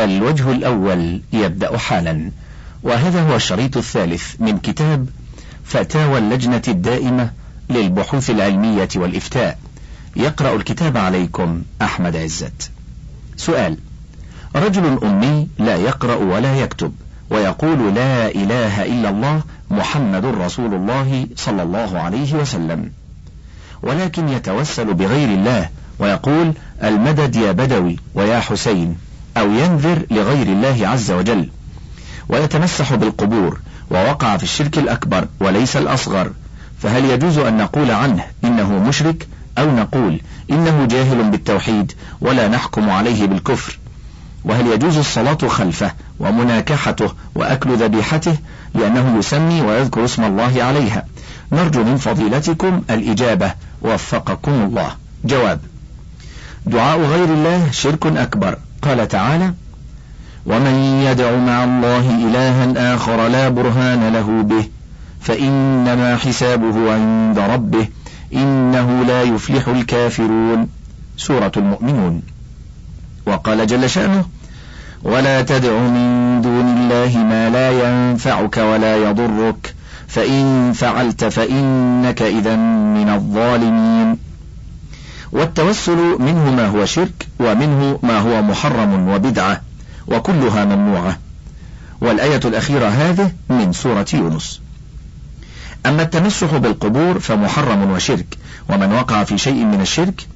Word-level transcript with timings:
الوجه 0.00 0.52
الأول 0.52 1.20
يبدأ 1.32 1.78
حالا 1.78 2.30
وهذا 2.82 3.22
هو 3.22 3.36
الشريط 3.36 3.76
الثالث 3.76 4.34
من 4.38 4.58
كتاب 4.58 5.06
فتاوى 5.64 6.18
اللجنة 6.18 6.62
الدائمة 6.68 7.30
للبحوث 7.70 8.30
العلمية 8.30 8.88
والإفتاء. 8.96 9.58
يقرأ 10.16 10.54
الكتاب 10.56 10.96
عليكم 10.96 11.62
أحمد 11.82 12.16
عزت. 12.16 12.70
سؤال 13.36 13.76
رجل 14.56 14.98
أمي 15.04 15.48
لا 15.58 15.76
يقرأ 15.76 16.14
ولا 16.14 16.56
يكتب 16.56 16.92
ويقول 17.30 17.94
لا 17.94 18.28
إله 18.28 18.84
إلا 18.84 19.08
الله 19.08 19.42
محمد 19.70 20.24
رسول 20.24 20.74
الله 20.74 21.26
صلى 21.36 21.62
الله 21.62 21.98
عليه 21.98 22.34
وسلم. 22.34 22.92
ولكن 23.82 24.28
يتوسل 24.28 24.94
بغير 24.94 25.28
الله 25.28 25.68
ويقول 25.98 26.52
المدد 26.82 27.36
يا 27.36 27.52
بدوي 27.52 27.98
ويا 28.14 28.40
حسين. 28.40 28.96
أو 29.36 29.52
ينذر 29.52 30.02
لغير 30.10 30.46
الله 30.46 30.88
عز 30.88 31.10
وجل 31.10 31.48
ويتمسح 32.28 32.94
بالقبور 32.94 33.60
ووقع 33.90 34.36
في 34.36 34.42
الشرك 34.42 34.78
الأكبر 34.78 35.28
وليس 35.40 35.76
الأصغر. 35.76 36.30
فهل 36.82 37.04
يجوز 37.04 37.38
أن 37.38 37.56
نقول 37.56 37.90
عنه 37.90 38.24
إنه 38.44 38.78
مشرك 38.78 39.28
أو 39.58 39.76
نقول 39.76 40.20
إنه 40.50 40.86
جاهل 40.86 41.30
بالتوحيد 41.30 41.92
ولا 42.20 42.48
نحكم 42.48 42.90
عليه 42.90 43.26
بالكفر؟ 43.26 43.78
وهل 44.44 44.66
يجوز 44.66 44.96
الصلاة 44.96 45.48
خلفه 45.48 45.92
ومناكحته 46.20 47.12
وأكل 47.34 47.76
ذبيحته؟ 47.76 48.36
لأنه 48.74 49.18
يسمي 49.18 49.62
ويذكر 49.62 50.04
اسم 50.04 50.24
الله 50.24 50.62
عليها. 50.62 51.04
نرجو 51.52 51.84
من 51.84 51.96
فضيلتكم 51.96 52.82
الإجابة. 52.90 53.54
وفقكم 53.82 54.52
الله. 54.52 54.90
جواب 55.24 55.60
دعاء 56.66 57.00
غير 57.00 57.24
الله 57.24 57.70
شرك 57.70 58.06
أكبر. 58.06 58.58
قال 58.84 59.08
تعالى 59.08 59.52
ومن 60.46 60.74
يدع 61.06 61.36
مع 61.36 61.64
الله 61.64 62.28
إلها 62.28 62.94
آخر 62.94 63.28
لا 63.28 63.48
برهان 63.48 64.12
له 64.12 64.42
به 64.42 64.64
فإنما 65.20 66.16
حسابه 66.16 66.94
عند 66.94 67.38
ربه 67.38 67.88
إنه 68.34 69.04
لا 69.04 69.22
يفلح 69.22 69.68
الكافرون. 69.68 70.68
سورة 71.16 71.52
المؤمنون. 71.56 72.22
وقال 73.26 73.66
جل 73.66 73.90
شأنه 73.90 74.24
ولا 75.02 75.42
تدع 75.42 75.78
من 75.78 76.40
دون 76.42 76.76
الله 76.76 77.18
ما 77.18 77.50
لا 77.50 77.70
ينفعك 77.70 78.56
ولا 78.56 78.96
يضرك 78.96 79.74
فإن 80.08 80.72
فعلت 80.74 81.24
فإنك 81.24 82.22
إذا 82.22 82.56
من 82.96 83.08
الظالمين. 83.08 84.33
والتوسل 85.34 86.16
منه 86.18 86.50
ما 86.50 86.66
هو 86.66 86.84
شرك 86.84 87.28
ومنه 87.40 87.98
ما 88.02 88.18
هو 88.18 88.42
محرم 88.42 89.08
وبدعة 89.08 89.60
وكلها 90.06 90.64
ممنوعة. 90.64 91.18
والآية 92.00 92.40
الأخيرة 92.44 92.88
هذه 92.88 93.32
من 93.50 93.72
سورة 93.72 94.06
يونس. 94.14 94.60
أما 95.86 96.02
التمسح 96.02 96.56
بالقبور 96.56 97.18
فمحرم 97.18 97.90
وشرك 97.90 98.38
ومن 98.68 98.92
وقع 98.92 99.24
في 99.24 99.38
شيء 99.38 99.64
من 99.64 99.80
الشرك 99.80 100.26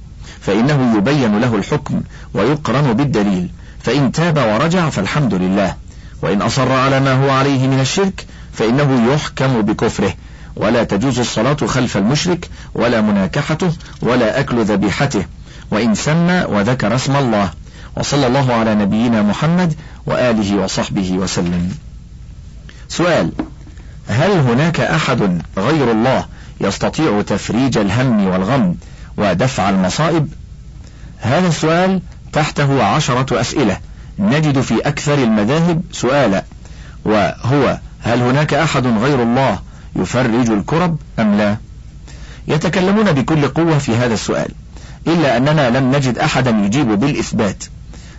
فإنه 0.41 0.97
يبين 0.97 1.39
له 1.39 1.55
الحكم 1.55 2.01
ويقرن 2.33 2.93
بالدليل 2.93 3.49
فإن 3.83 4.11
تاب 4.11 4.37
ورجع 4.37 4.89
فالحمد 4.89 5.33
لله. 5.33 5.75
وإن 6.21 6.41
أصر 6.41 6.71
على 6.71 6.99
ما 6.99 7.13
هو 7.25 7.29
عليه 7.29 7.67
من 7.67 7.79
الشرك 7.79 8.25
فإنه 8.53 9.13
يحكم 9.13 9.61
بكفره. 9.61 10.13
ولا 10.59 10.83
تجوز 10.83 11.19
الصلاة 11.19 11.57
خلف 11.65 11.97
المشرك 11.97 12.49
ولا 12.75 13.01
مناكحته 13.01 13.71
ولا 14.01 14.39
أكل 14.39 14.65
ذبيحته 14.65 15.25
وإن 15.71 15.95
سمى 15.95 16.43
وذكر 16.47 16.95
اسم 16.95 17.15
الله. 17.15 17.51
وصلى 17.97 18.27
الله 18.27 18.53
على 18.53 18.75
نبينا 18.75 19.21
محمد 19.21 19.73
وآله 20.05 20.55
وصحبه 20.55 21.11
وسلم. 21.11 21.71
سؤال 22.89 23.31
هل 24.07 24.31
هناك 24.31 24.79
أحد 24.79 25.41
غير 25.57 25.91
الله 25.91 26.25
يستطيع 26.61 27.21
تفريج 27.21 27.77
الهم 27.77 28.27
والغم 28.27 28.75
ودفع 29.17 29.69
المصائب؟ 29.69 30.27
هذا 31.17 31.47
السؤال 31.47 32.01
تحته 32.33 32.83
عشرة 32.83 33.41
أسئلة. 33.41 33.77
نجد 34.19 34.61
في 34.61 34.79
أكثر 34.79 35.13
المذاهب 35.13 35.81
سؤالا 35.91 36.43
وهو 37.05 37.79
هل 38.01 38.21
هناك 38.21 38.53
أحد 38.53 38.87
غير 38.87 39.23
الله 39.23 39.59
يفرج 39.95 40.49
الكرب 40.49 40.97
أم 41.19 41.37
لا؟ 41.37 41.57
يتكلمون 42.47 43.11
بكل 43.11 43.47
قوة 43.47 43.77
في 43.77 43.95
هذا 43.95 44.13
السؤال 44.13 44.51
إلا 45.07 45.37
أننا 45.37 45.77
لم 45.77 45.95
نجد 45.95 46.17
أحدا 46.17 46.49
يجيب 46.49 46.87
بالإثبات. 46.87 47.63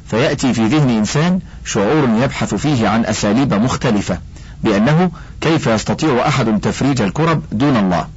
فيأتي 0.07 0.55
في 0.55 0.67
ذهن 0.67 0.91
إنسان 0.91 1.41
شعور 1.65 2.09
يبحث 2.23 2.55
فيه 2.55 2.89
عن 2.89 3.05
أساليب 3.05 3.55
مختلفة 3.55 4.19
بأنه 4.65 5.11
كيف 5.41 5.67
يستطيع 5.67 6.29
أحد 6.29 6.61
تفريج 6.61 7.03
الكرب 7.03 7.43
دون 7.53 7.77
الله. 7.77 8.09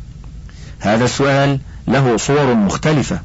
هذا 0.80 1.06
السؤال 1.06 1.59
له 1.88 2.18
صور 2.18 2.53
مختلفة 2.53 3.19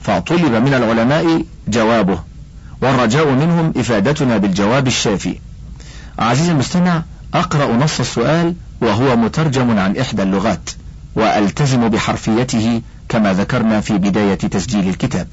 فطلب 0.00 0.52
من 0.52 0.74
العلماء 0.74 1.44
جوابه 1.68 2.18
والرجاء 2.82 3.30
منهم 3.30 3.72
إفادتنا 3.76 4.36
بالجواب 4.36 4.86
الشافي. 4.86 5.38
عزيزي 6.18 6.52
المستمع 6.52 7.02
أقرأ 7.34 7.72
نص 7.76 8.00
السؤال 8.00 8.54
وهو 8.80 9.16
مترجم 9.16 9.78
عن 9.78 9.96
إحدى 9.96 10.22
اللغات 10.22 10.70
وألتزم 11.14 11.88
بحرفيته 11.88 12.82
كما 13.08 13.32
ذكرنا 13.32 13.80
في 13.80 13.98
بداية 13.98 14.34
تسجيل 14.34 14.88
الكتاب. 14.88 15.28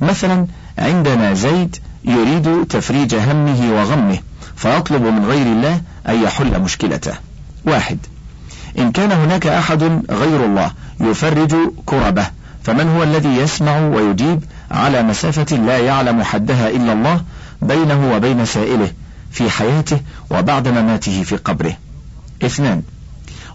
مثلا 0.00 0.46
عندنا 0.78 1.34
زيد 1.34 1.76
يريد 2.04 2.66
تفريج 2.68 3.14
همه 3.14 3.72
وغمه 3.72 4.18
فيطلب 4.56 5.02
من 5.02 5.24
غير 5.24 5.46
الله 5.46 5.80
أن 6.08 6.22
يحل 6.22 6.60
مشكلته. 6.60 7.12
واحد. 7.64 7.98
إن 8.78 8.92
كان 8.92 9.12
هناك 9.12 9.46
أحد 9.46 9.82
غير 10.10 10.44
الله 10.44 10.72
يفرج 11.00 11.54
كربه 11.86 12.26
فمن 12.64 12.88
هو 12.88 13.02
الذي 13.02 13.28
يسمع 13.28 13.78
ويجيب 13.78 14.44
على 14.70 15.02
مسافة 15.02 15.56
لا 15.56 15.78
يعلم 15.78 16.22
حدها 16.22 16.68
إلا 16.68 16.92
الله 16.92 17.22
بينه 17.62 18.12
وبين 18.12 18.44
سائله 18.44 18.92
في 19.30 19.50
حياته 19.50 20.00
وبعد 20.30 20.68
مماته 20.68 21.22
في 21.22 21.36
قبره؟ 21.36 21.76
اثنان. 22.44 22.82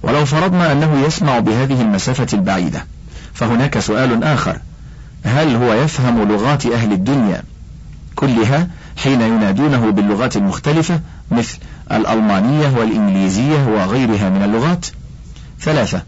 ولو 0.04 0.26
فرضنا 0.26 0.72
أنه 0.72 1.02
يسمع 1.06 1.40
بهذه 1.40 1.82
المسافة 1.82 2.28
البعيدة 2.34 2.86
فهناك 3.34 3.80
سؤال 3.80 4.24
آخر. 4.24 4.60
هل 5.24 5.56
هو 5.56 5.74
يفهم 5.74 6.32
لغات 6.32 6.66
أهل 6.66 6.92
الدنيا 6.92 7.44
كلها 8.16 8.68
حين 8.98 9.22
ينادونه 9.22 9.90
باللغات 9.90 10.38
المختلفة 10.38 11.00
مثل 11.32 11.58
الألمانية 11.92 12.78
والإنجليزية 12.78 13.68
وغيرها 13.68 14.30
من 14.30 14.44
اللغات؟ 14.44 14.86
ثلاثة. 15.62 16.02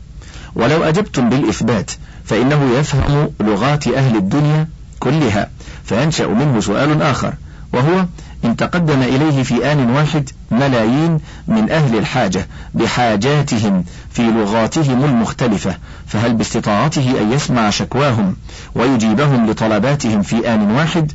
ولو 0.56 0.84
أجبتم 0.84 1.30
بالإثبات 1.30 1.92
فإنه 2.26 2.70
يفهم 2.80 3.30
لغات 3.40 3.88
أهل 3.88 4.16
الدنيا 4.16 4.68
كلها 5.00 5.50
فينشأ 5.86 6.28
منه 6.28 6.60
سؤال 6.60 7.02
آخر 7.02 7.34
وهو 7.74 8.06
إن 8.46 8.56
تقدم 8.56 9.02
إليه 9.02 9.44
في 9.44 9.72
آن 9.72 9.90
واحد 9.90 10.30
ملايين 10.52 11.20
من 11.48 11.72
أهل 11.72 11.98
الحاجة 11.98 12.48
بحاجاتهم 12.74 13.84
في 14.12 14.22
لغاتهم 14.22 15.06
المختلفة 15.06 15.78
فهل 16.08 16.34
باستطاعته 16.34 17.22
أن 17.22 17.32
يسمع 17.32 17.70
شكواهم 17.70 18.36
ويجيبهم 18.76 19.50
لطلباتهم 19.50 20.22
في 20.22 20.54
آن 20.54 20.72
واحد؟ 20.72 21.12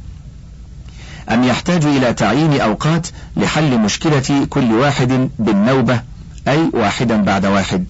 أم 1.30 1.44
يحتاج 1.44 1.84
إلى 1.84 2.12
تعيين 2.12 2.60
أوقات 2.60 3.06
لحل 3.36 3.78
مشكلة 3.78 4.46
كل 4.50 4.72
واحد 4.72 5.30
بالنوبة 5.38 6.00
أي 6.48 6.70
واحدا 6.72 7.22
بعد 7.22 7.46
واحد؟ 7.46 7.84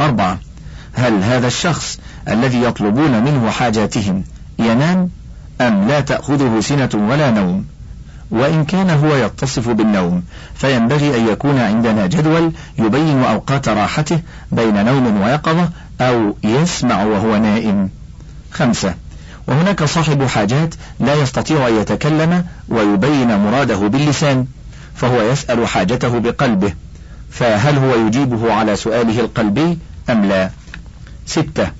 أربعة 0.00 0.38
هل 0.92 1.22
هذا 1.22 1.46
الشخص 1.46 1.98
الذي 2.28 2.62
يطلبون 2.62 3.24
منه 3.24 3.50
حاجاتهم 3.50 4.24
ينام 4.58 5.10
أم 5.60 5.88
لا 5.88 6.00
تأخذه 6.00 6.60
سنة 6.60 6.90
ولا 6.94 7.30
نوم؟ 7.30 7.64
وإن 8.30 8.64
كان 8.64 8.90
هو 8.90 9.16
يتصف 9.16 9.68
بالنوم 9.68 10.22
فينبغي 10.54 11.16
أن 11.16 11.28
يكون 11.28 11.58
عندنا 11.58 12.06
جدول 12.06 12.52
يبين 12.78 13.22
أوقات 13.22 13.68
راحته 13.68 14.20
بين 14.52 14.84
نوم 14.84 15.20
ويقظة 15.20 15.68
أو 16.00 16.36
يسمع 16.44 17.04
وهو 17.04 17.36
نائم. 17.36 17.90
خمسة 18.52 18.94
وهناك 19.46 19.84
صاحب 19.84 20.26
حاجات 20.26 20.74
لا 21.00 21.14
يستطيع 21.14 21.68
أن 21.68 21.76
يتكلم 21.76 22.44
ويبين 22.68 23.36
مراده 23.38 23.76
باللسان 23.76 24.46
فهو 24.94 25.22
يسأل 25.22 25.68
حاجته 25.68 26.18
بقلبه 26.18 26.72
فهل 27.30 27.78
هو 27.78 28.06
يجيبه 28.06 28.52
على 28.52 28.76
سؤاله 28.76 29.20
القلبي 29.20 29.78
أم 30.10 30.24
لا؟ 30.24 30.50
ستة 31.26 31.70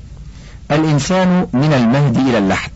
الإنسان 0.71 1.47
من 1.53 1.73
المهد 1.73 2.17
إلى 2.17 2.39
اللحد 2.39 2.71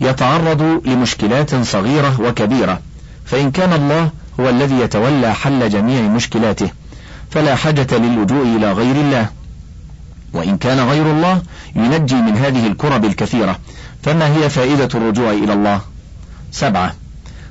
يتعرض 0.00 0.80
لمشكلات 0.84 1.54
صغيرة 1.54 2.20
وكبيرة. 2.20 2.80
فإن 3.26 3.50
كان 3.50 3.72
الله 3.72 4.10
هو 4.40 4.48
الذي 4.48 4.74
يتولى 4.80 5.34
حل 5.34 5.68
جميع 5.68 6.02
مشكلاته 6.02 6.70
فلا 7.30 7.54
حاجة 7.54 7.96
للجوء 7.96 8.56
إلى 8.56 8.72
غير 8.72 8.96
الله. 8.96 9.28
وإن 10.32 10.58
كان 10.58 10.80
غير 10.88 11.10
الله 11.10 11.42
ينجي 11.76 12.14
من 12.14 12.36
هذه 12.36 12.66
الكرب 12.66 13.04
الكثيرة. 13.04 13.58
فما 14.02 14.36
هي 14.36 14.48
فائدة 14.48 14.88
الرجوع 14.94 15.30
إلى 15.30 15.52
الله؟ 15.52 15.80
سبعة. 16.52 16.94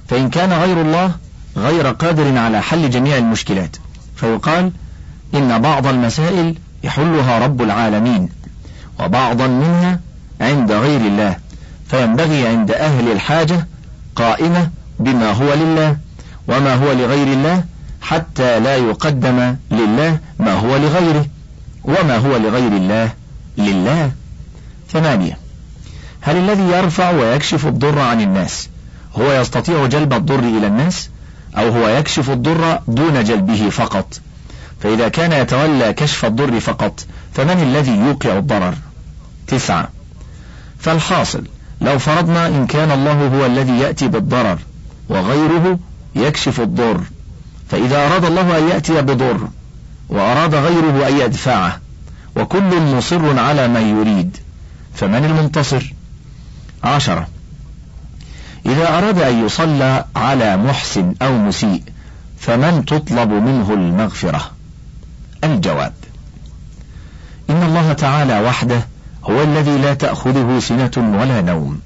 فإن 0.08 0.30
كان 0.30 0.54
غير 0.54 0.82
الله 0.82 1.12
غير 1.58 1.88
قادر 1.88 2.38
على 2.38 2.62
حل 2.62 2.90
جميع 2.90 3.18
المشكلات. 3.18 3.78
فيقال 4.16 4.72
إن 5.34 5.62
بعض 5.62 5.88
المسائل 5.88 6.56
يحلها 6.84 7.40
رب 7.40 7.62
العالمين 7.62 8.30
وبعضا 9.00 9.48
منها 9.48 10.00
عند 10.42 10.72
غير 10.72 11.02
الله. 11.02 11.38
فينبغي 11.90 12.48
عند 12.48 12.72
أهل 12.72 13.12
الحاجة 13.12 13.68
قائمة 14.16 14.70
بما 15.00 15.32
هو 15.32 15.54
لله 15.54 15.98
وما 16.48 16.76
هو 16.76 16.92
لغير 16.92 17.28
الله 17.28 17.64
حتى 18.02 18.60
لا 18.60 18.76
يقدم 18.78 19.56
لله 19.72 20.20
ما 20.40 20.54
هو 20.54 20.78
لغيره 20.78 21.26
وما 21.84 22.18
هو 22.18 22.38
لغير 22.38 22.72
الله 22.72 23.10
لله. 23.58 24.12
ثمانية. 24.90 25.38
هل 26.22 26.38
الذي 26.38 26.64
يرفع 26.64 27.10
ويكشف 27.10 27.68
الضر 27.68 28.00
عن 28.00 28.22
الناس 28.22 28.70
هو 29.16 29.32
يستطيع 29.32 29.86
جلب 29.86 30.14
الضر 30.14 30.40
إلى 30.40 30.68
الناس 30.68 31.10
أو 31.58 31.70
هو 31.70 31.88
يكشف 31.88 32.30
الضر 32.30 32.80
دون 32.88 33.24
جلبه 33.24 33.70
فقط؟ 33.70 34.20
فإذا 34.80 35.08
كان 35.08 35.32
يتولى 35.32 35.94
كشف 35.94 36.26
الضر 36.26 36.60
فقط 36.60 37.06
فمن 37.34 37.62
الذي 37.64 37.92
يوقع 37.92 38.38
الضرر؟ 38.38 38.76
تسعة. 39.48 39.90
فالحاصل 40.80 41.44
لو 41.82 42.00
فرضنا 42.00 42.48
إن 42.48 42.68
كان 42.68 42.92
الله 42.92 43.28
هو 43.28 43.46
الذي 43.46 43.80
يأتي 43.80 44.08
بالضرر 44.08 44.60
وغيره 45.10 45.80
يكشف 46.16 46.62
الضر. 46.62 47.02
فإذا 47.70 48.06
أراد 48.06 48.26
الله 48.26 48.58
أن 48.58 48.70
يأتي 48.70 49.02
بضر 49.02 49.48
وأراد 50.10 50.56
غيره 50.56 51.08
أن 51.08 51.18
يدفعه 51.18 51.80
وكل 52.36 52.82
مصر 52.82 53.40
على 53.40 53.68
ما 53.68 53.80
يريد 53.80 54.38
فمن 54.94 55.26
المنتصر؟ 55.26 55.94
عشرة. 56.84 57.28
إذا 58.66 58.98
أراد 58.98 59.20
أن 59.20 59.46
يصلى 59.46 60.06
على 60.16 60.58
محسن 60.58 61.14
أو 61.22 61.38
مسيء 61.38 61.84
فمن 62.40 62.86
تطلب 62.86 63.30
منه 63.30 63.74
المغفرة؟ 63.74 64.52
الجواب. 65.44 65.94
إن 67.50 67.64
الله 67.64 67.94
تعالى 67.94 68.40
وحده 68.42 68.88
هو 69.24 69.44
الذي 69.44 69.78
لا 69.78 69.94
تأخذه 69.94 70.60
سنة 70.60 71.18
ولا 71.20 71.42
نوم 71.42 71.80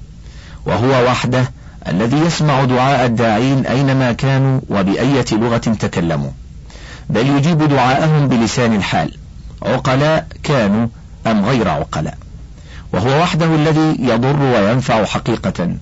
وهو 0.66 1.06
وحده 1.06 1.50
الذي 1.90 2.16
يسمع 2.16 2.64
دعاء 2.64 3.06
الداعين 3.06 3.66
أينما 3.66 4.12
كانوا 4.12 4.60
وبأية 4.68 5.24
لغة 5.32 5.56
تكلموا. 5.58 6.30
بل 7.10 7.26
يجيب 7.26 7.62
دعاءهم 7.62 8.28
بلسان 8.28 8.74
الحال 8.74 9.16
عقلاء 9.62 10.26
كانوا 10.42 10.86
أم 11.26 11.44
غير 11.44 11.68
عقلاء. 11.68 12.18
وهو 12.92 13.22
وحده 13.22 13.46
الذي 13.46 13.96
يضر 13.98 14.42
وينفع 14.42 15.04
حقيقة. 15.04 15.76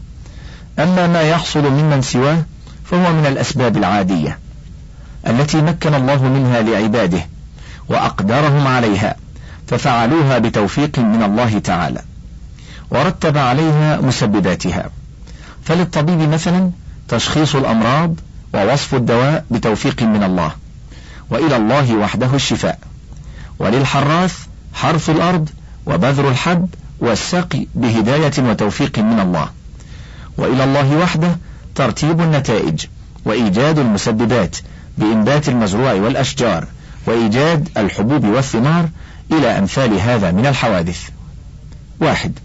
أما 0.79 1.07
ما 1.07 1.23
يحصل 1.23 1.71
ممن 1.71 2.03
سواه 2.03 2.45
فهو 2.85 3.13
من 3.13 3.27
الأسباب 3.27 3.77
العادية 3.77 4.39
التي 5.27 5.63
مكن 5.63 5.95
الله 5.95 6.23
منها 6.23 6.63
لعباده 6.63 7.27
وأقدرهم 7.89 8.67
عليها 8.67 9.17
ففعلوها 9.67 10.39
بتوفيق 10.39 10.99
من 10.99 11.23
الله 11.23 11.59
تعالى 11.59 12.01
ورتب 12.91 13.39
عليها 13.39 14.01
مسبباتها. 14.01 14.91
فللطبيب 15.69 16.19
مثلا 16.19 16.71
تشخيص 17.09 17.55
الأمراض 17.57 18.15
ووصف 18.55 18.95
الدواء 18.95 19.45
بتوفيق 19.51 20.03
من 20.03 20.23
الله 20.23 20.53
وإلى 21.31 21.57
الله 21.57 21.95
وحده 21.95 22.35
الشفاء 22.35 22.79
وللحراث 23.59 24.37
حرث 24.75 25.11
الأرض 25.11 25.49
وبذر 25.87 26.29
الحب 26.29 26.69
والسقي 27.01 27.67
بهداية 27.75 28.33
وتوفيق 28.39 28.99
من 28.99 29.21
الله 29.21 29.49
وإلى 30.39 30.65
الله 30.65 30.97
وحده 30.97 31.37
ترتيب 31.75 32.21
النتائج 32.21 32.87
وإيجاد 33.25 33.79
المسببات 33.79 34.57
بإنبات 34.99 35.49
المزروع 35.49 35.93
والأشجار 35.93 36.67
وإيجاد 37.07 37.69
الحبوب 37.77 38.25
والثمار 38.25 38.89
إلى 39.33 39.59
أمثال 39.59 40.01
هذا 40.01 40.31
من 40.31 40.47
الحوادث. 40.47 41.09
واحد 42.01 42.39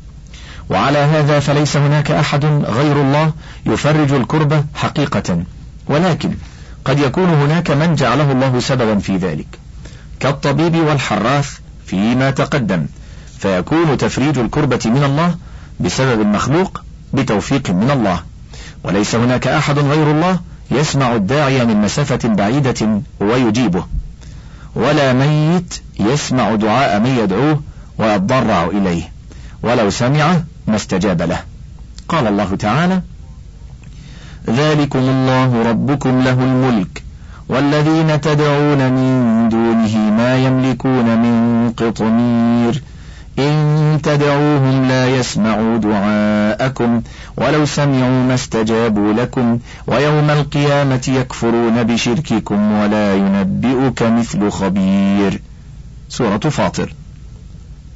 وعلى 0.70 0.98
هذا 0.98 1.40
فليس 1.40 1.78
هناك 1.78 2.12
أحد 2.12 2.46
غير 2.46 3.02
الله 3.02 3.34
يفرج 3.66 4.14
الكربة 4.14 4.64
حقيقة. 4.76 5.44
ولكن 5.88 6.34
قد 6.86 7.00
يكون 7.00 7.30
هناك 7.30 7.72
من 7.72 7.96
جعله 7.96 8.32
الله 8.32 8.60
سببا 8.60 9.00
في 9.00 9.18
ذلك. 9.18 9.48
كالطبيب 10.20 10.76
والحراث 10.76 11.50
فيما 11.86 12.32
تقدم. 12.32 12.86
فيكون 13.40 13.98
تفريج 13.98 14.38
الكربة 14.38 14.80
من 14.86 15.04
الله 15.04 15.36
بسبب 15.80 16.22
المخلوق 16.22 16.82
بتوفيق 17.14 17.70
من 17.70 17.92
الله. 17.92 18.20
وليس 18.84 19.16
هناك 19.16 19.48
أحد 19.48 19.80
غير 19.80 20.12
الله 20.12 20.40
يسمع 20.72 21.16
الداعي 21.16 21.66
من 21.66 21.82
مسافة 21.82 22.30
بعيدة 22.30 23.02
ويجيبه. 23.20 23.86
ولا 24.76 25.14
ميت 25.14 25.82
يسمع 26.00 26.56
دعاء 26.56 27.00
من 27.00 27.18
يدعوه 27.18 27.62
ويضرع 27.98 28.64
إليه. 28.64 29.12
ولو 29.64 29.90
سمع 29.90 30.42
ما 30.68 30.76
استجاب 30.76 31.22
له. 31.22 31.40
قال 32.08 32.28
الله 32.28 32.56
تعالى 32.56 33.02
ذلكم 34.50 35.00
الله 35.00 35.70
ربكم 35.70 36.22
له 36.22 36.44
الملك 36.44 37.04
والذين 37.50 38.22
تدعون 38.22 38.92
من 38.94 39.50
دونه 39.50 39.98
ما 39.98 40.38
يملكون 40.38 41.18
من 41.18 41.72
قطمير. 41.78 42.84
إن 43.40 44.00
تدعوهم 44.04 44.88
لا 44.88 45.18
يسمعوا 45.18 45.78
دعاءكم 45.78 47.02
ولو 47.38 47.66
سمعوا 47.66 48.24
ما 48.24 48.34
استجابوا 48.34 49.14
لكم 49.14 49.60
ويوم 49.88 50.30
القيامة 50.30 51.02
يكفرون 51.08 51.84
بشرككم 51.84 52.72
ولا 52.72 53.16
ينبئك 53.16 54.04
مثل 54.04 54.52
خبير. 54.52 55.42
سورة 56.10 56.38
فاطر. 56.38 56.94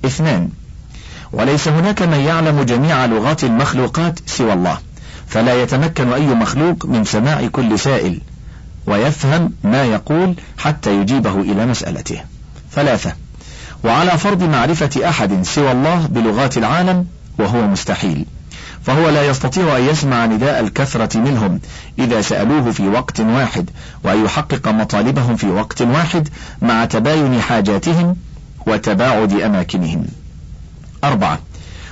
اثنان. 0.06 0.50
وليس 1.34 1.68
هناك 1.68 2.02
من 2.02 2.20
يعلم 2.20 2.62
جميع 2.62 3.06
لغات 3.06 3.44
المخلوقات 3.44 4.20
سوى 4.26 4.54
الله 4.54 4.78
فلا 5.28 5.62
يتمكن 5.62 6.14
أي 6.14 6.28
مخلوق 6.28 6.86
من 6.86 7.06
سماع 7.06 7.48
كل 7.48 7.80
سائل 7.80 8.22
ويفهم 8.88 9.54
ما 9.64 9.84
يقول 9.84 10.36
حتى 10.58 11.02
يجيبه 11.02 11.42
إلى 11.42 11.66
مسألته 11.66 12.22
ثلاثة 12.72 13.14
وعلى 13.84 14.18
فرض 14.18 14.44
معرفة 14.44 15.10
أحد 15.10 15.46
سوى 15.46 15.72
الله 15.72 16.06
بلغات 16.06 16.58
العالم 16.58 17.06
وهو 17.40 17.68
مستحيل 17.68 18.26
فهو 18.84 19.10
لا 19.10 19.28
يستطيع 19.28 19.78
أن 19.78 19.82
يسمع 19.84 20.26
نداء 20.26 20.60
الكثرة 20.60 21.18
منهم 21.18 21.60
إذا 22.00 22.22
سألوه 22.22 22.72
في 22.72 22.88
وقت 22.88 23.20
واحد 23.20 23.70
وأن 24.04 24.26
يحقق 24.26 24.68
مطالبهم 24.68 25.36
في 25.36 25.48
وقت 25.48 25.82
واحد 25.82 26.30
مع 26.62 26.86
تباين 26.86 27.42
حاجاتهم 27.42 28.16
وتباعد 28.68 29.34
أماكنهم. 29.34 30.06
أربعة. 31.04 31.40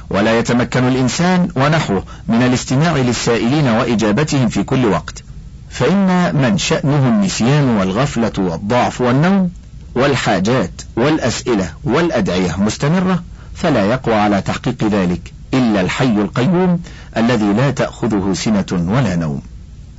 ولا 0.09 0.39
يتمكن 0.39 0.88
الإنسان 0.88 1.50
ونحوه 1.55 2.03
من 2.27 2.43
الاستماع 2.43 2.95
للسائلين 2.97 3.67
وإجابتهم 3.67 4.50
في 4.50 4.63
كل 4.63 4.85
وقت. 4.85 5.24
فإن 5.69 6.35
من 6.35 6.57
شأنه 6.57 7.07
النسيان 7.07 7.69
والغفلة 7.69 8.31
والضعف 8.38 9.01
والنوم 9.01 9.51
والحاجات 9.95 10.81
والأسئلة 10.95 11.69
والأدعية 11.83 12.55
مستمرة 12.57 13.24
فلا 13.55 13.85
يقوى 13.85 14.15
على 14.15 14.41
تحقيق 14.41 14.83
ذلك 14.83 15.33
إلا 15.53 15.81
الحي 15.81 16.05
القيوم 16.05 16.79
الذي 17.17 17.53
لا 17.53 17.71
تأخذه 17.71 18.33
سنة 18.33 18.65
ولا 18.71 19.15
نوم. 19.15 19.41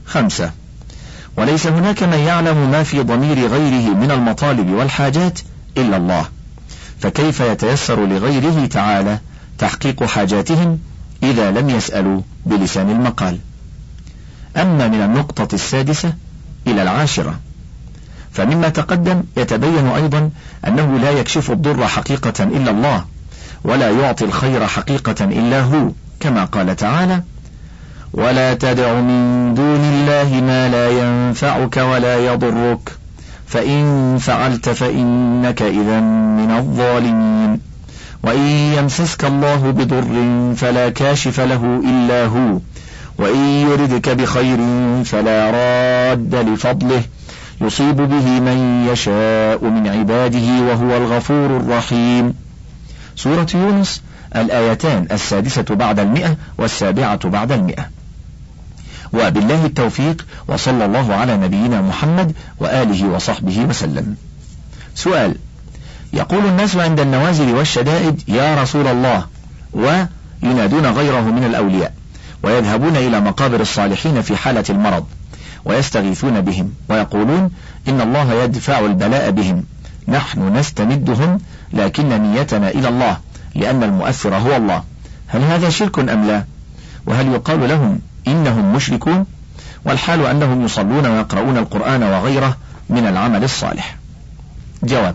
خمسة. 0.06 0.50
وليس 1.36 1.66
هناك 1.66 2.02
من 2.02 2.18
يعلم 2.18 2.70
ما 2.70 2.82
في 2.82 3.02
ضمير 3.02 3.46
غيره 3.48 3.94
من 3.94 4.10
المطالب 4.10 4.70
والحاجات 4.70 5.40
إلا 5.76 5.96
الله. 5.96 6.25
فكيف 7.00 7.40
يتيسر 7.40 8.06
لغيره 8.06 8.66
تعالى 8.66 9.18
تحقيق 9.58 10.04
حاجاتهم 10.04 10.78
إذا 11.22 11.50
لم 11.50 11.70
يسألوا 11.70 12.20
بلسان 12.46 12.90
المقال؟ 12.90 13.38
أما 14.56 14.88
من 14.88 15.02
النقطة 15.02 15.54
السادسة 15.54 16.14
إلى 16.66 16.82
العاشرة 16.82 17.40
فمما 18.32 18.68
تقدم 18.68 19.22
يتبين 19.36 19.86
أيضا 19.86 20.30
أنه 20.66 20.98
لا 20.98 21.10
يكشف 21.10 21.50
الضر 21.50 21.86
حقيقة 21.86 22.44
إلا 22.44 22.70
الله 22.70 23.04
ولا 23.64 23.90
يعطي 23.90 24.24
الخير 24.24 24.66
حقيقة 24.66 25.24
إلا 25.24 25.60
هو 25.60 25.90
كما 26.20 26.44
قال 26.44 26.76
تعالى 26.76 27.22
ولا 28.12 28.54
تدع 28.54 29.00
من 29.00 29.54
دون 29.54 29.80
الله 29.80 30.40
ما 30.40 30.68
لا 30.68 30.90
ينفعك 30.90 31.76
ولا 31.76 32.16
يضرك 32.16 32.98
فإن 33.46 34.16
فعلت 34.20 34.68
فإنك 34.68 35.62
إذا 35.62 36.00
من 36.00 36.50
الظالمين. 36.50 37.60
وإن 38.22 38.46
يمسسك 38.78 39.24
الله 39.24 39.70
بضر 39.70 40.54
فلا 40.56 40.88
كاشف 40.88 41.40
له 41.40 41.80
إلا 41.84 42.26
هو. 42.26 42.58
وإن 43.18 43.38
يردك 43.38 44.08
بخير 44.08 44.58
فلا 45.04 45.50
راد 45.50 46.34
لفضله. 46.34 47.02
يصيب 47.60 47.96
به 47.96 48.40
من 48.40 48.86
يشاء 48.92 49.64
من 49.64 49.88
عباده 49.88 50.62
وهو 50.62 50.96
الغفور 50.96 51.46
الرحيم. 51.46 52.34
سورة 53.16 53.46
يونس 53.54 54.02
الآيتان 54.36 55.06
السادسة 55.12 55.62
بعد 55.62 56.00
المئة 56.00 56.36
والسابعة 56.58 57.28
بعد 57.28 57.52
المئة. 57.52 57.95
وبالله 59.12 59.66
التوفيق 59.66 60.26
وصلى 60.48 60.84
الله 60.84 61.14
على 61.14 61.36
نبينا 61.36 61.80
محمد 61.80 62.32
وآله 62.58 63.08
وصحبه 63.08 63.60
وسلم. 63.60 64.16
سؤال 64.94 65.34
يقول 66.12 66.46
الناس 66.46 66.76
عند 66.76 67.00
النوازل 67.00 67.54
والشدائد 67.54 68.22
يا 68.28 68.62
رسول 68.62 68.86
الله 68.86 69.26
وينادون 69.72 70.86
غيره 70.86 71.20
من 71.20 71.44
الأولياء 71.44 71.92
ويذهبون 72.42 72.96
إلى 72.96 73.20
مقابر 73.20 73.60
الصالحين 73.60 74.22
في 74.22 74.36
حالة 74.36 74.64
المرض 74.70 75.04
ويستغيثون 75.64 76.40
بهم 76.40 76.72
ويقولون 76.88 77.50
إن 77.88 78.00
الله 78.00 78.42
يدفع 78.42 78.78
البلاء 78.78 79.30
بهم 79.30 79.64
نحن 80.08 80.56
نستمدهم 80.56 81.40
لكن 81.72 82.08
نيتنا 82.08 82.70
إلى 82.70 82.88
الله 82.88 83.16
لأن 83.54 83.82
المؤثر 83.82 84.34
هو 84.34 84.56
الله 84.56 84.82
هل 85.26 85.42
هذا 85.42 85.68
شرك 85.70 85.98
أم 85.98 86.26
لا؟ 86.26 86.44
وهل 87.06 87.32
يقال 87.32 87.68
لهم 87.68 88.00
إنهم 88.28 88.73
مشركون 88.73 89.26
والحال 89.85 90.26
أنهم 90.26 90.64
يصلون 90.64 91.06
ويقرؤون 91.06 91.56
القرآن 91.56 92.02
وغيره 92.02 92.56
من 92.90 93.06
العمل 93.06 93.45
الصالح. 93.45 93.97
جواب 94.83 95.14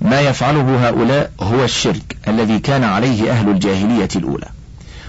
ما 0.00 0.20
يفعله 0.20 0.88
هؤلاء 0.88 1.30
هو 1.40 1.64
الشرك 1.64 2.16
الذي 2.28 2.58
كان 2.58 2.84
عليه 2.84 3.30
أهل 3.30 3.48
الجاهلية 3.48 4.08
الأولى. 4.16 4.46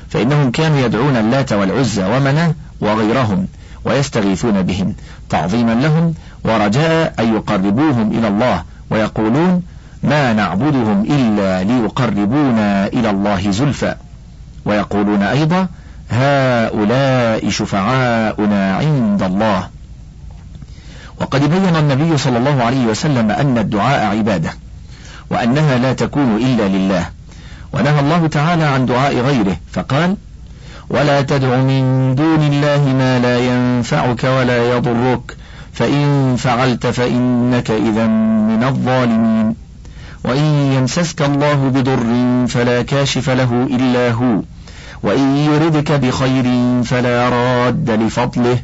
فإنهم 0.09 0.51
كانوا 0.51 0.79
يدعون 0.79 1.15
اللات 1.15 1.53
والعزى 1.53 2.03
ومناه 2.03 2.53
وغيرهم 2.81 3.47
ويستغيثون 3.85 4.61
بهم 4.61 4.95
تعظيما 5.29 5.73
لهم 5.73 6.13
ورجاء 6.43 7.13
أن 7.19 7.35
يقربوهم 7.35 8.11
إلى 8.11 8.27
الله 8.27 8.63
ويقولون 8.89 9.63
ما 10.03 10.33
نعبدهم 10.33 11.03
إلا 11.09 11.63
ليقربونا 11.63 12.87
إلى 12.87 13.09
الله 13.09 13.51
زلفى. 13.51 13.95
ويقولون 14.65 15.21
أيضا 15.21 15.67
هؤلاء 16.11 17.49
شفعاؤنا 17.49 18.75
عند 18.75 19.23
الله. 19.23 19.67
وقد 21.21 21.49
بين 21.49 21.75
النبي 21.75 22.17
صلى 22.17 22.37
الله 22.37 22.63
عليه 22.63 22.85
وسلم 22.85 23.31
أن 23.31 23.57
الدعاء 23.57 24.17
عبادة 24.17 24.49
وأنها 25.29 25.77
لا 25.77 25.93
تكون 25.93 26.35
إلا 26.35 26.67
لله. 26.67 27.05
ونهى 27.73 27.99
الله 27.99 28.27
تعالى 28.27 28.63
عن 28.63 28.85
دعاء 28.85 29.15
غيره 29.15 29.57
فقال 29.71 30.15
ولا 30.89 31.21
تدع 31.21 31.55
من 31.55 32.15
دون 32.15 32.41
الله 32.43 32.93
ما 32.93 33.19
لا 33.19 33.39
ينفعك 33.39 34.23
ولا 34.23 34.77
يضرك 34.77 35.37
فإن 35.73 36.35
فعلت 36.39 36.87
فإنك 36.87 37.71
إذا 37.71 38.07
من 38.51 38.63
الظالمين. 38.63 39.55
وإن 40.23 40.73
يمسسك 40.73 41.21
الله 41.21 41.53
بضر 41.53 42.47
فلا 42.47 42.81
كاشف 42.81 43.29
له 43.29 43.67
إلا 43.71 44.11
هو. 44.11 44.41
وإن 45.03 45.37
يردك 45.37 45.91
بخير 45.91 46.43
فلا 46.83 47.29
راد 47.29 47.89
لفضله 47.89 48.59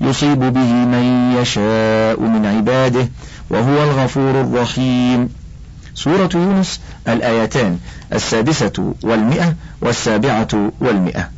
يصيب 0.00 0.38
به 0.38 0.72
من 0.72 1.32
يشاء 1.36 2.20
من 2.20 2.46
عباده 2.46 3.08
وهو 3.50 3.84
الغفور 3.84 4.40
الرحيم. 4.40 5.28
سورة 5.94 6.30
يونس 6.34 6.80
الآيتان 7.08 7.78
السادسة 8.12 8.94
والمئة 9.02 9.54
والسابعة 9.80 10.72
والمئة. 10.80 11.30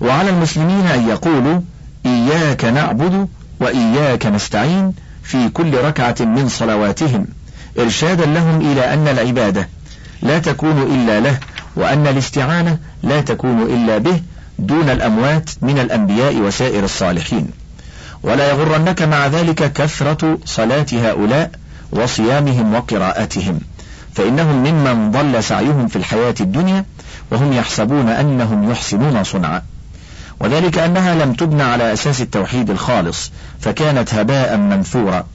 وعلى 0.00 0.30
المسلمين 0.30 0.86
أن 0.86 1.08
يقولوا 1.08 1.60
إياك 2.06 2.64
نعبد 2.64 3.28
وإياك 3.60 4.26
نستعين 4.26 4.92
في 5.22 5.48
كل 5.48 5.74
ركعة 5.74 6.16
من 6.20 6.48
صلواتهم. 6.48 7.26
إرشادا 7.78 8.26
لهم 8.26 8.60
إلى 8.60 8.94
أن 8.94 9.08
العبادة 9.08 9.68
لا 10.22 10.38
تكون 10.38 10.82
إلا 10.82 11.20
له 11.20 11.38
وأن 11.76 12.06
الاستعانة 12.06 12.78
لا 13.02 13.20
تكون 13.20 13.62
إلا 13.62 13.98
به 13.98 14.20
دون 14.58 14.90
الأموات 14.90 15.50
من 15.62 15.78
الأنبياء 15.78 16.36
وسائر 16.36 16.84
الصالحين. 16.84 17.50
ولا 18.22 18.50
يغرنك 18.50 19.02
مع 19.02 19.26
ذلك 19.26 19.72
كثرة 19.72 20.38
صلاة 20.44 20.86
هؤلاء 20.92 21.50
وصيامهم 21.92 22.74
وقراءتهم. 22.74 23.60
فإنهم 24.14 24.62
ممن 24.62 25.10
ضل 25.10 25.44
سعيهم 25.44 25.88
في 25.88 25.96
الحياة 25.96 26.34
الدنيا 26.40 26.84
وهم 27.30 27.52
يحسبون 27.52 28.08
أنهم 28.08 28.70
يحسنون 28.70 29.24
صنعا. 29.24 29.62
وذلك 30.40 30.78
أنها 30.78 31.14
لم 31.14 31.32
تبنى 31.32 31.62
على 31.62 31.92
أساس 31.92 32.20
التوحيد 32.20 32.70
الخالص 32.70 33.30
فكانت 33.60 34.14
هباء 34.14 34.56
منثورا. 34.56 35.26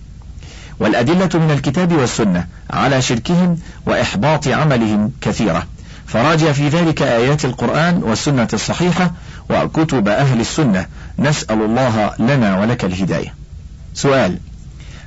والأدلة 0.80 1.30
من 1.34 1.52
الكتاب 1.52 1.92
والسنة 1.92 2.48
على 2.70 3.02
شركهم 3.02 3.60
وإحباط 3.86 4.48
عملهم 4.48 5.12
كثيرة. 5.22 5.64
فراجع 6.08 6.52
في 6.52 6.70
ذلك 6.70 7.02
آيات 7.02 7.46
القرآن 7.46 8.04
والسنة 8.04 8.48
الصحيحة 8.54 9.12
وكتب 9.50 10.08
أهل 10.08 10.40
السنة. 10.40 10.86
نسأل 11.20 11.62
الله 11.62 12.12
لنا 12.20 12.60
ولك 12.60 12.86
الهداية. 12.86 13.34
سؤال 13.94 14.38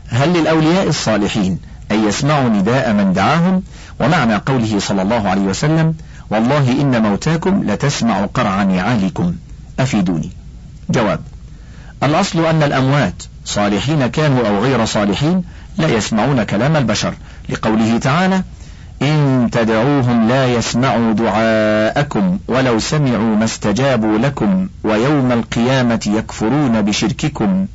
هل 0.08 0.32
للأولياء 0.32 0.88
الصالحين 0.88 1.58
أن 1.90 2.08
يسمعوا 2.08 2.48
نداء 2.48 2.92
من 2.92 3.12
دعاهم؟ 3.12 3.62
ومعنى 4.00 4.34
قوله 4.34 4.78
صلى 4.78 5.02
الله 5.02 5.28
عليه 5.28 5.42
وسلم 5.42 5.94
والله 6.30 6.72
إن 6.80 7.02
موتاكم 7.02 7.64
لتسمع 7.70 8.26
قرع 8.26 8.62
نعالكم. 8.62 9.34
أفيدوني. 9.80 10.30
جواب 10.90 11.20
الأصل 12.02 12.46
أن 12.46 12.62
الأموات 12.62 13.22
صالحين 13.44 14.06
كانوا 14.06 14.48
أو 14.48 14.58
غير 14.62 14.84
صالحين 14.84 15.42
لا 15.78 15.88
يسمعون 15.88 16.42
كلام 16.42 16.76
البشر. 16.76 17.14
لقوله 17.48 17.98
تعالى 17.98 18.42
إن 19.02 19.48
تدعوهم 19.52 20.28
لا 20.28 20.54
يسمعوا 20.54 21.12
دعاءكم 21.12 22.38
ولو 22.48 22.78
سمعوا 22.78 23.36
ما 23.36 23.44
استجابوا 23.44 24.18
لكم 24.18 24.68
ويوم 24.84 25.32
القيامة 25.32 26.00
يكفرون 26.16 26.82
بشرككم 26.82 27.66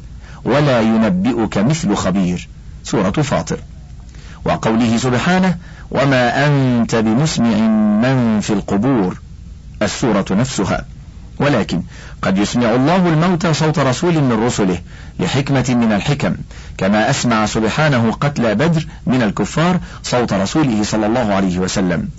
ولا 0.45 0.81
ينبئك 0.81 1.57
مثل 1.57 1.95
خبير. 1.95 2.47
سورة 2.83 3.11
فاطر. 3.11 3.59
وقوله 4.45 4.97
سبحانه 4.97 5.57
وما 5.91 6.47
أنت 6.47 6.95
بمسمع 6.95 7.57
من 8.03 8.39
في 8.41 8.53
القبور. 8.53 9.21
السورة 9.81 10.25
نفسها. 10.31 10.85
ولكن 11.39 11.81
قد 12.21 12.37
يسمع 12.37 12.75
الله 12.75 13.09
الموتى 13.09 13.53
صوت 13.53 13.79
رسول 13.79 14.13
من 14.13 14.43
رسله 14.45 14.77
لحكمة 15.19 15.65
من 15.69 15.93
الحكم 15.93 16.35
كما 16.77 17.09
أسمع 17.09 17.45
سبحانه 17.45 18.11
قتل 18.11 18.55
بدر 18.55 18.87
من 19.07 19.21
الكفار 19.21 19.79
صوت 20.03 20.33
رسوله 20.33 20.83
صلى 20.83 21.05
الله 21.05 21.33
عليه 21.33 21.59
وسلم 21.59 22.09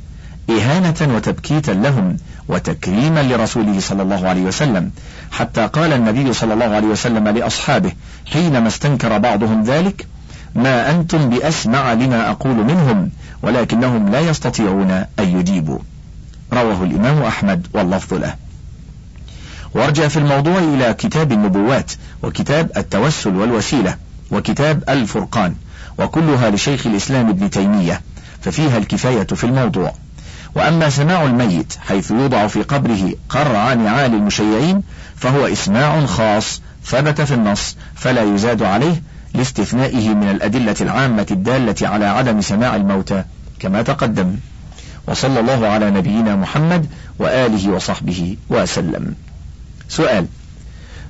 إهانة 0.50 1.14
وتبكيتا 1.16 1.70
لهم 1.70 2.16
وتكريما 2.48 3.22
لرسوله 3.22 3.80
صلى 3.80 4.02
الله 4.02 4.28
عليه 4.28 4.42
وسلم 4.42 4.90
حتى 5.30 5.66
قال 5.66 5.92
النبي 5.92 6.32
صلى 6.32 6.54
الله 6.54 6.64
عليه 6.64 6.86
وسلم 6.86 7.28
لأصحابه 7.28 7.92
حينما 8.32 8.68
استنكر 8.68 9.18
بعضهم 9.18 9.62
ذلك 9.62 10.06
ما 10.54 10.90
أنتم 10.90 11.28
بأسمع 11.28 11.92
لما 11.92 12.30
أقول 12.30 12.56
منهم 12.56 13.10
ولكنهم 13.42 14.08
لا 14.08 14.20
يستطيعون 14.20 14.90
أن 14.90 15.38
يجيبوا 15.38 15.78
رواه 16.52 16.82
الإمام 16.82 17.22
أحمد 17.22 17.66
واللفظ 17.72 18.14
له. 18.14 18.34
وارجع 19.76 20.08
في 20.08 20.16
الموضوع 20.16 20.58
إلى 20.58 20.94
كتاب 20.94 21.32
النبوات 21.32 21.92
وكتاب 22.22 22.70
التوسل 22.76 23.36
والوسيلة 23.36 23.96
وكتاب 24.30 24.84
الفرقان 24.88 25.54
وكلها 25.98 26.50
لشيخ 26.50 26.86
الإسلام 26.86 27.28
ابن 27.28 27.50
تيمية 27.50 28.00
ففيها 28.40 28.78
الكفاية 28.78 29.26
في 29.26 29.44
الموضوع. 29.44 29.92
وأما 30.54 30.90
سماع 30.90 31.22
الميت 31.22 31.72
حيث 31.88 32.10
يوضع 32.10 32.46
في 32.46 32.62
قبره 32.62 33.12
قرع 33.28 33.74
نعال 33.74 34.14
المشيعين 34.14 34.82
فهو 35.16 35.46
إسماع 35.46 36.06
خاص 36.06 36.60
ثبت 36.84 37.20
في 37.20 37.34
النص 37.34 37.76
فلا 37.94 38.22
يزاد 38.34 38.62
عليه 38.62 39.02
لاستثنائه 39.34 40.08
من 40.08 40.30
الأدلة 40.30 40.76
العامة 40.80 41.26
الدالة 41.30 41.88
على 41.88 42.04
عدم 42.04 42.40
سماع 42.40 42.76
الموتى 42.76 43.24
كما 43.60 43.82
تقدم. 43.82 44.36
وصلى 45.06 45.40
الله 45.40 45.66
على 45.66 45.90
نبينا 45.90 46.36
محمد 46.36 46.86
وآله 47.18 47.70
وصحبه 47.70 48.36
وسلم. 48.48 49.14
سؤال. 49.88 50.26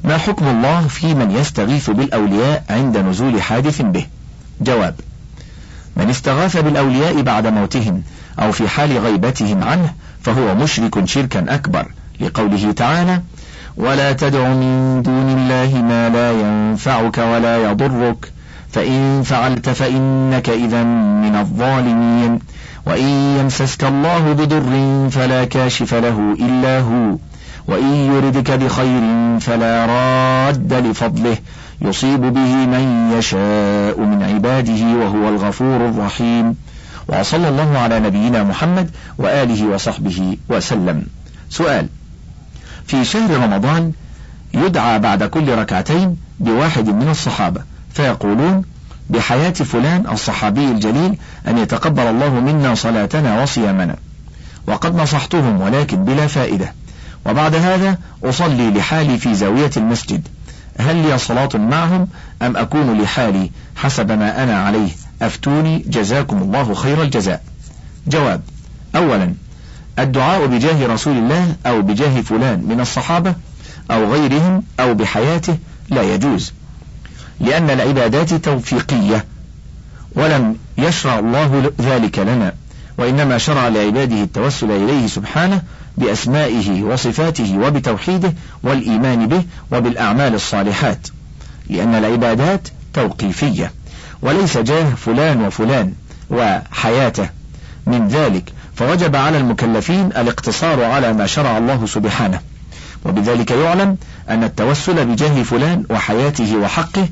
ما 0.05 0.19
حكم 0.19 0.49
الله 0.49 0.89
في 0.89 1.15
من 1.15 1.31
يستغيث 1.31 1.91
بالأولياء 1.91 2.65
عند 2.71 2.99
نزول 2.99 3.43
حادث 3.43 3.83
به؟ 3.83 4.07
جواب. 4.61 4.95
من 5.97 6.11
استغاث 6.11 6.57
بالأولياء 6.57 7.23
بعد 7.23 7.47
موتهم 7.47 8.03
أو 8.39 8.53
في 8.53 8.69
حال 8.69 8.99
غيبتهم 8.99 9.65
عنه 9.65 9.95
فهو 10.23 10.55
مشرك 10.55 11.05
شركا 11.05 11.55
أكبر 11.55 11.87
لقوله 12.21 12.73
تعالى 12.73 13.21
ولا 13.77 14.13
تدع 14.13 14.49
من 14.49 15.03
دون 15.03 15.29
الله 15.29 15.83
ما 15.83 16.09
لا 16.09 16.33
ينفعك 16.33 17.19
ولا 17.19 17.71
يضرك 17.71 18.33
فإن 18.73 19.23
فعلت 19.23 19.69
فإنك 19.69 20.49
إذا 20.49 20.83
من 21.23 21.37
الظالمين 21.37 22.39
وإن 22.87 23.39
يمسسك 23.41 23.85
الله 23.85 24.33
بضر 24.33 25.09
فلا 25.11 25.45
كاشف 25.45 25.95
له 25.95 26.37
إلا 26.41 26.81
هو. 26.81 27.17
وإن 27.69 27.95
يردك 27.95 28.51
بخير 28.51 29.01
فلا 29.41 29.87
راد 29.87 30.73
لفضله. 30.73 31.37
يصيب 31.81 32.21
به 32.21 32.67
من 32.67 33.13
يشاء 33.19 34.01
من 34.01 34.23
عباده 34.23 34.85
وهو 34.85 35.29
الغفور 35.29 35.77
الرحيم. 35.77 36.57
وصلى 37.09 37.49
الله 37.49 37.79
على 37.79 38.01
نبينا 38.01 38.43
محمد 38.43 38.91
وآله 39.19 39.67
وصحبه 39.67 40.37
وسلم. 40.49 41.07
سؤال 41.51 41.87
في 42.87 43.05
شهر 43.05 43.31
رمضان 43.31 43.93
يدعى 44.55 44.99
بعد 44.99 45.25
كل 45.25 45.59
ركعتين 45.59 46.17
بواحد 46.41 46.89
من 46.89 47.09
الصحابة 47.09 47.61
فيقولون 47.95 48.63
بحياة 49.11 49.51
فلان 49.51 50.05
الصحابي 50.13 50.65
الجليل 50.65 51.19
أن 51.49 51.59
يتقبل 51.59 52.03
الله 52.03 52.41
منا 52.41 52.75
صلاتنا 52.75 53.43
وصيامنا. 53.43 53.97
وقد 54.67 54.97
نصحتهم 54.97 55.61
ولكن 55.61 56.05
بلا 56.05 56.27
فائدة. 56.27 56.73
وبعد 57.27 57.55
هذا 57.55 57.99
أصلي 58.25 58.71
لحالي 58.71 59.19
في 59.19 59.35
زاوية 59.35 59.71
المسجد. 59.77 60.29
هل 60.81 60.97
لي 60.97 61.19
صلاة 61.19 61.49
معهم 61.55 62.09
أم 62.43 62.57
أكون 62.57 63.03
لحالي 63.03 63.51
حسب 63.77 64.13
ما 64.13 64.43
أنا 64.43 64.59
عليه؟ 64.59 64.91
أفتوني 65.23 65.85
جزاكم 65.87 66.39
الله 66.43 66.75
خير 66.75 67.03
الجزاء. 67.03 67.43
جواب. 68.07 68.41
أولا 68.97 69.35
الدعاء 69.99 70.47
بجاه 70.47 70.87
رسول 70.87 71.17
الله 71.17 71.55
أو 71.67 71.83
بجاه 71.83 72.21
فلان 72.21 72.65
من 72.69 72.81
الصحابة 72.81 73.35
أو 73.91 74.13
غيرهم 74.13 74.63
أو 74.81 74.95
بحياته 74.95 75.57
لا 75.91 76.03
يجوز 76.15 76.53
لأن 77.41 77.71
العبادات 77.71 78.35
توفيقية 78.35 79.25
ولم 80.15 80.57
يشرع 80.79 81.19
الله 81.19 81.73
ذلك 81.81 82.19
لنا 82.19 82.53
وإنما 82.99 83.39
شرع 83.39 83.69
لعباده 83.69 84.23
التوسل 84.23 84.71
إليه 84.71 85.07
سبحانه 85.07 85.63
بأسمائه 85.97 86.83
وصفاته 86.83 87.59
وبتوحيده 87.59 88.35
والإيمان 88.63 89.29
به 89.29 89.45
وبالأعمال 89.73 90.35
الصالحات 90.35 91.09
لأن 91.71 91.95
العبادات 91.95 92.69
توقيفية 92.95 93.73
وليس 94.23 94.59
جاه 94.59 94.95
فلان 94.95 95.47
وفلان 95.47 95.93
وحياته. 96.31 97.29
من 97.87 98.09
ذلك 98.09 98.53
فوجب 98.77 99.17
على 99.17 99.39
المكلفين 99.39 100.07
الاقتصار 100.07 100.85
على 100.85 101.13
ما 101.13 101.27
شرع 101.27 101.59
الله 101.59 101.87
سبحانه. 101.87 102.41
وبذلك 103.05 103.51
يعلم 103.51 103.97
أن 104.29 104.45
التوسل 104.45 105.07
بجاه 105.07 105.43
فلان 105.43 105.85
وحياته 105.91 106.57
وحقه 106.57 107.09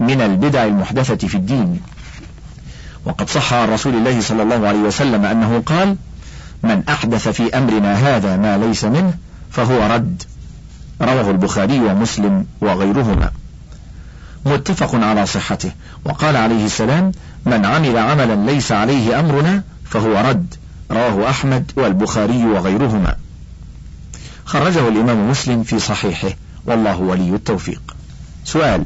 من 0.00 0.20
البدع 0.20 0.64
المحدثة 0.64 1.28
في 1.28 1.34
الدين. 1.34 1.80
وقد 3.04 3.30
صح 3.30 3.52
عن 3.52 3.68
رسول 3.68 3.94
الله 3.94 4.20
صلى 4.20 4.42
الله 4.42 4.68
عليه 4.68 4.78
وسلم 4.78 5.24
أنه 5.24 5.62
قال 5.66 5.96
من 6.62 6.82
أحدث 6.88 7.28
في 7.28 7.58
أمرنا 7.58 7.94
هذا 7.94 8.36
ما 8.36 8.58
ليس 8.58 8.84
منه 8.84 9.14
فهو 9.50 9.94
رد. 9.94 10.22
رواه 11.02 11.30
البخاري 11.30 11.80
ومسلم 11.80 12.46
وغيرهما. 12.60 13.30
متفق 14.46 14.94
على 14.94 15.26
صحته. 15.26 15.72
وقال 16.04 16.36
عليه 16.36 16.66
السلام 16.66 17.12
من 17.46 17.66
عمل 17.66 17.98
عملا 17.98 18.50
ليس 18.52 18.72
عليه 18.72 19.20
أمرنا 19.20 19.62
فهو 19.84 20.20
رد. 20.30 20.54
رواه 20.90 21.30
أحمد 21.30 21.72
والبخاري 21.76 22.44
وغيرهما. 22.44 23.16
خرجه 24.44 24.88
الإمام 24.88 25.30
مسلم 25.30 25.62
في 25.62 25.78
صحيحه. 25.78 26.30
والله 26.66 26.96
ولي 26.96 27.34
التوفيق. 27.34 27.96
سؤال 28.44 28.84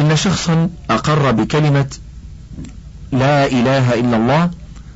إن 0.00 0.16
شخصا 0.16 0.70
أقر 0.90 1.30
بكلمة 1.30 1.86
لا 3.12 3.46
إله 3.46 3.94
إلا 3.94 4.16
الله 4.16 4.50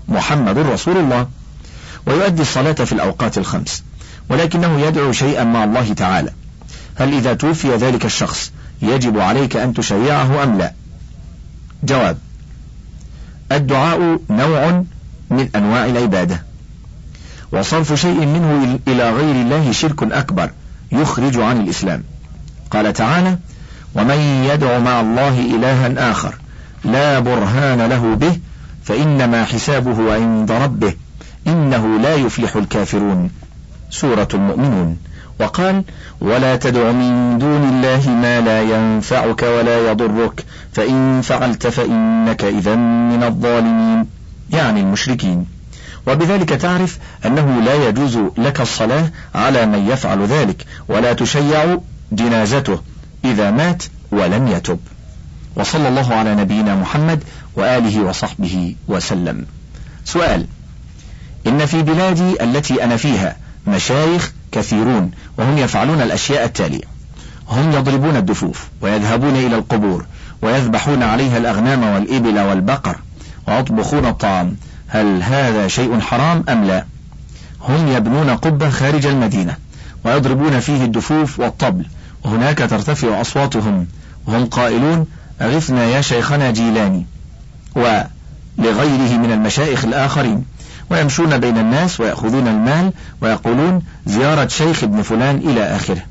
محمد 0.09 0.59
رسول 0.59 0.97
الله 0.97 1.27
ويؤدي 2.07 2.43
الصلاة 2.43 2.73
في 2.73 2.93
الأوقات 2.93 3.39
الخمس 3.39 3.83
ولكنه 4.29 4.81
يدعو 4.81 5.13
شيئا 5.13 5.45
مع 5.45 5.65
الله 5.65 5.93
تعالى. 5.93 6.31
هل 6.95 7.15
إذا 7.15 7.35
توفي 7.35 7.77
ذلك 7.77 8.05
الشخص 8.05 8.53
يجب 8.83 9.19
عليك 9.19 9.57
أن 9.57 9.75
تشيعه 9.75 10.43
أم 10.43 10.59
لا؟ 10.59 10.73
جواب 11.83 12.19
الدعاء 13.53 14.19
نوع 14.31 14.85
من 15.31 15.49
أنواع 15.57 15.87
العبادة 15.87 16.43
وصرف 17.53 17.93
شيء 17.93 18.27
منه 18.27 18.79
إلى 18.89 19.11
غير 19.11 19.35
الله 19.35 19.73
شرك 19.73 20.13
أكبر 20.13 20.51
يخرج 20.93 21.39
عن 21.39 21.61
الإسلام. 21.61 22.03
قال 22.71 22.93
تعالى 22.93 23.39
ومن 23.95 24.19
يدع 24.51 24.79
مع 24.79 25.01
الله 25.01 25.41
إلها 25.41 26.11
آخر 26.11 26.35
لا 26.85 27.19
برهان 27.19 27.83
له 27.83 28.15
به 28.15 28.39
فإنما 28.85 29.45
حسابه 29.45 30.15
عند 30.15 30.53
ربه. 30.53 30.95
إنه 31.51 31.99
لا 31.99 32.15
يفلح 32.15 32.57
الكافرون. 32.57 33.31
سورة 33.91 34.29
المؤمنون. 34.35 34.99
وقال 35.41 35.85
ولا 36.21 36.57
تدع 36.57 36.93
من 36.93 37.39
دون 37.39 37.63
الله 37.69 38.11
ما 38.11 38.41
لا 38.41 38.63
ينفعك 38.63 39.43
ولا 39.43 39.91
يضرك. 39.91 40.45
فإن 40.73 41.21
فعلت 41.21 41.67
فإنك 41.67 42.45
إذا 42.45 42.75
من 43.11 43.23
الظالمين. 43.23 44.07
يعني 44.53 44.81
المشركين. 44.81 45.47
وبذلك 46.07 46.49
تعرف 46.49 46.99
أنه 47.27 47.61
لا 47.61 47.89
يجوز 47.89 48.19
لك 48.39 48.61
الصلاة 48.61 49.11
على 49.35 49.67
من 49.67 49.89
يفعل 49.89 50.27
ذلك 50.27 50.65
ولا 50.89 51.13
تشيع 51.13 51.79
جنازته 52.13 52.79
إذا 53.25 53.51
مات 53.51 53.83
ولم 54.13 54.49
يتب. 54.49 54.79
وصلى 55.57 55.89
الله 55.89 56.15
على 56.15 56.35
نبينا 56.35 56.75
محمد 56.75 57.25
وآله 57.57 58.03
وصحبه 58.03 58.75
وسلم. 58.89 59.47
سؤال 60.05 60.47
إن 61.47 61.67
في 61.67 61.83
بلادي 61.83 62.45
التي 62.45 62.85
أنا 62.85 62.97
فيها 62.97 63.37
مشايخ 63.67 64.33
كثيرون 64.53 65.11
وهم 65.39 65.59
يفعلون 65.59 66.03
الأشياء 66.03 66.45
التالية. 66.45 66.85
هم 67.49 67.73
يضربون 67.73 68.17
الدفوف 68.17 68.69
ويذهبون 68.81 69.37
إلى 69.37 69.57
القبور 69.57 70.05
ويذبحون 70.43 71.03
عليها 71.03 71.39
الأغنام 71.39 71.85
والإبل 71.85 72.39
والبقر 72.39 72.97
ويطبخون 73.49 74.07
الطعام. 74.07 74.57
هل 74.89 75.23
هذا 75.23 75.69
شيء 75.69 76.01
حرام 76.01 76.45
أم 76.49 76.65
لا؟ 76.65 76.85
هم 77.61 77.89
يبنون 77.89 78.31
قبة 78.31 78.71
خارج 78.71 79.07
المدينة 79.07 79.57
ويضربون 80.05 80.61
فيه 80.61 80.85
الدفوف 80.85 81.41
والطبل. 81.41 81.87
وهناك 82.25 82.59
ترتفع 82.59 83.21
أصواتهم. 83.21 83.87
وهم 84.27 84.47
قائلون 84.47 85.07
أغثنا 85.41 85.85
يا 85.85 86.01
شيخنا 86.01 86.51
جيلاني. 86.51 87.07
ولغيره 87.75 89.19
من 89.19 89.33
المشايخ 89.33 89.85
الآخرين. 89.85 90.45
ويمشون 90.91 91.39
بين 91.39 91.59
الناس 91.59 92.01
ويأخذون 92.01 92.49
المال 92.49 92.93
ويقولون 93.21 93.83
زيارة 94.07 94.47
شيخ 94.47 94.85
ابن 94.85 95.03
فلان 95.03 95.37
إلى 95.37 95.77
آخره. 95.77 96.03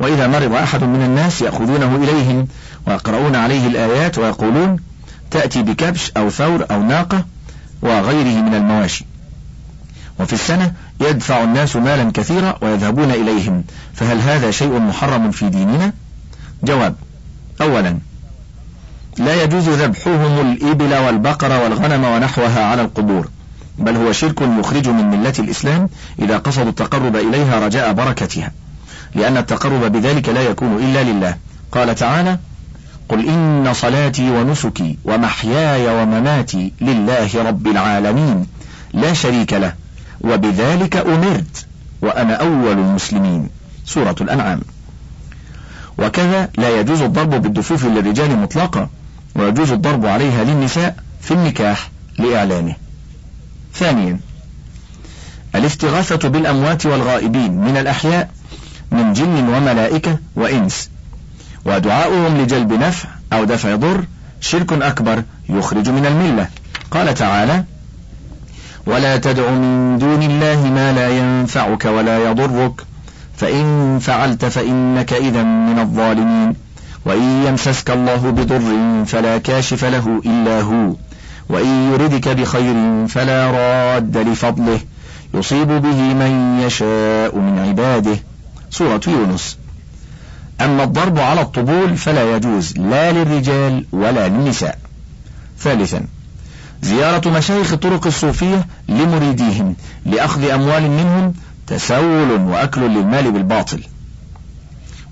وإذا 0.00 0.26
مرض 0.26 0.52
أحد 0.52 0.84
من 0.84 1.02
الناس 1.02 1.42
يأخذونه 1.42 1.96
إليهم 1.96 2.48
ويقرؤون 2.86 3.36
عليه 3.36 3.66
الآيات 3.66 4.18
ويقولون 4.18 4.76
تأتي 5.30 5.62
بكبش 5.62 6.12
أو 6.16 6.30
ثور 6.30 6.66
أو 6.70 6.82
ناقة 6.82 7.24
وغيره 7.82 8.42
من 8.42 8.54
المواشي. 8.54 9.04
وفي 10.20 10.32
السنة 10.32 10.72
يدفع 11.00 11.44
الناس 11.44 11.76
مالا 11.76 12.12
كثيرا 12.14 12.58
ويذهبون 12.62 13.10
إليهم. 13.10 13.64
فهل 13.94 14.20
هذا 14.20 14.50
شيء 14.50 14.78
محرم 14.78 15.30
في 15.30 15.48
ديننا؟ 15.48 15.92
جواب 16.62 16.94
أولا 17.60 17.98
لا 19.18 19.42
يجوز 19.42 19.68
ذبحهم 19.68 20.40
الإبل 20.40 20.94
والبقر 20.94 21.62
والغنم 21.62 22.04
ونحوها 22.04 22.64
على 22.64 22.82
القبور. 22.82 23.28
بل 23.78 23.96
هو 23.96 24.12
شرك 24.12 24.42
يخرج 24.42 24.88
من 24.88 25.10
ملة 25.10 25.34
الإسلام 25.38 25.88
إذا 26.18 26.38
قصدوا 26.38 26.68
التقرب 26.68 27.16
إليها 27.16 27.66
رجاء 27.66 27.92
بركتها 27.92 28.52
لأن 29.14 29.36
التقرب 29.36 29.92
بذلك 29.92 30.28
لا 30.28 30.42
يكون 30.42 30.76
إلا 30.76 31.02
لله. 31.02 31.36
قال 31.72 31.94
تعالى 31.94 32.38
قل 33.08 33.28
إن 33.28 33.72
صلاتي 33.74 34.30
ونسكي 34.30 34.98
ومحياي 35.04 36.02
ومماتي 36.02 36.72
لله 36.80 37.42
رب 37.42 37.66
العالمين 37.66 38.46
لا 38.94 39.12
شريك 39.12 39.52
له 39.52 39.72
وبذلك 40.20 40.96
أمرت 40.96 41.66
وأنا 42.02 42.34
أول 42.34 42.72
المسلمين. 42.78 43.48
سورة 43.86 44.16
الأنعام. 44.20 44.60
وكذا 45.98 46.48
لا 46.58 46.80
يجوز 46.80 47.02
الضرب 47.02 47.30
بالدفوف 47.30 47.84
للرجال 47.84 48.38
مطلقا 48.38 48.88
ويجوز 49.36 49.72
الضرب 49.72 50.06
عليها 50.06 50.44
للنساء 50.44 50.96
في 51.20 51.34
النكاح 51.34 51.90
لإعلانه. 52.18 52.74
ثانيا 53.78 54.20
الاستغاثة 55.54 56.28
بالأموات 56.28 56.86
والغائبين 56.86 57.52
من 57.52 57.76
الأحياء 57.76 58.30
من 58.92 59.12
جن 59.12 59.48
وملائكة 59.48 60.18
وإنس 60.36 60.90
ودعاؤهم 61.64 62.36
لجلب 62.36 62.72
نفع 62.72 63.08
أو 63.32 63.44
دفع 63.44 63.74
ضر 63.74 64.04
شرك 64.40 64.72
أكبر 64.72 65.22
يخرج 65.48 65.88
من 65.88 66.06
الملة. 66.06 66.48
قال 66.90 67.14
تعالى 67.14 67.64
ولا 68.86 69.16
تدع 69.16 69.50
من 69.50 69.98
دون 69.98 70.22
الله 70.22 70.66
ما 70.66 70.92
لا 70.92 71.18
ينفعك 71.18 71.84
ولا 71.84 72.30
يضرك 72.30 72.84
فإن 73.36 73.98
فعلت 73.98 74.44
فإنك 74.44 75.12
إذا 75.12 75.42
من 75.42 75.78
الظالمين. 75.78 76.54
وإن 77.04 77.46
يمسسك 77.46 77.90
الله 77.90 78.30
بضر 78.30 79.04
فلا 79.04 79.38
كاشف 79.38 79.84
له 79.84 80.22
إلا 80.26 80.60
هو. 80.60 80.94
وإن 81.48 81.92
يردك 81.92 82.28
بخير 82.28 83.06
فلا 83.06 83.50
راد 83.50 84.16
لفضله. 84.16 84.80
يصيب 85.34 85.68
به 85.68 86.14
من 86.14 86.60
يشاء 86.60 87.38
من 87.38 87.58
عباده. 87.58 88.16
سورة 88.70 89.00
يونس. 89.06 89.58
أما 90.60 90.84
الضرب 90.84 91.18
على 91.18 91.40
الطبول 91.40 91.96
فلا 91.96 92.36
يجوز 92.36 92.78
لا 92.78 93.12
للرجال 93.12 93.84
ولا 93.92 94.28
للنساء. 94.28 94.78
ثالثا 95.58 96.04
زيارة 96.82 97.28
مشايخ 97.30 97.72
الطرق 97.72 98.06
الصوفية 98.06 98.66
لمريديهم 98.88 99.76
لأخذ 100.06 100.50
أموال 100.50 100.90
منهم 100.90 101.34
تسول 101.66 102.30
وأكل 102.30 102.80
للمال 102.80 103.32
بالباطل. 103.32 103.82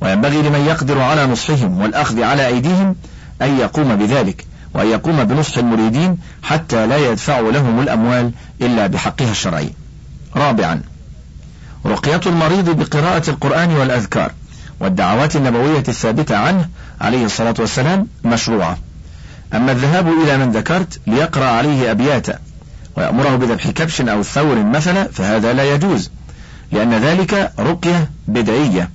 وينبغي 0.01 0.43
لمن 0.43 0.61
يقدر 0.61 1.01
على 1.01 1.27
نصحهم 1.27 1.81
والأخذ 1.81 2.23
على 2.23 2.47
أيديهم 2.47 2.97
أن 3.43 3.59
يقوم 3.59 3.97
بذلك. 3.97 4.47
وأن 4.77 4.87
يقوم 4.87 5.25
بنصح 5.25 5.59
المريدين 5.59 6.19
حتى 6.43 6.87
لا 6.87 7.11
يدفع 7.11 7.41
لهم 7.41 7.81
الأموال 7.81 8.31
إلا 8.61 8.87
بحقها 8.87 9.31
الشرعي. 9.31 9.71
رابعا 10.37 10.81
رقية 11.87 12.21
المريض 12.27 12.71
بقراءة 12.71 13.31
القرآن 13.31 13.71
والأذكار 13.71 14.33
والدعوات 14.81 15.37
النبوية 15.37 15.85
الثابتة 15.89 16.37
عنه 16.37 16.69
عليه 17.01 17.25
الصلاة 17.25 17.55
والسلام 17.59 18.07
مشروعة. 18.25 18.79
أما 19.55 19.73
الذهاب 19.73 20.09
إلى 20.09 20.37
من 20.39 20.53
ذكرت 20.53 21.01
ليقرأ 21.07 21.45
عليه 21.45 21.91
أبياتا 21.91 22.39
ويأمره 22.97 23.37
بذبح 23.37 23.71
كبش 23.71 24.01
أو 24.01 24.23
ثور 24.23 24.65
مثلا 24.65 25.09
فهذا 25.13 25.53
لا 25.53 25.75
يجوز 25.75 26.11
لأن 26.73 26.95
ذلك 26.95 27.53
رقية 27.59 28.11
بدعية 28.29 28.91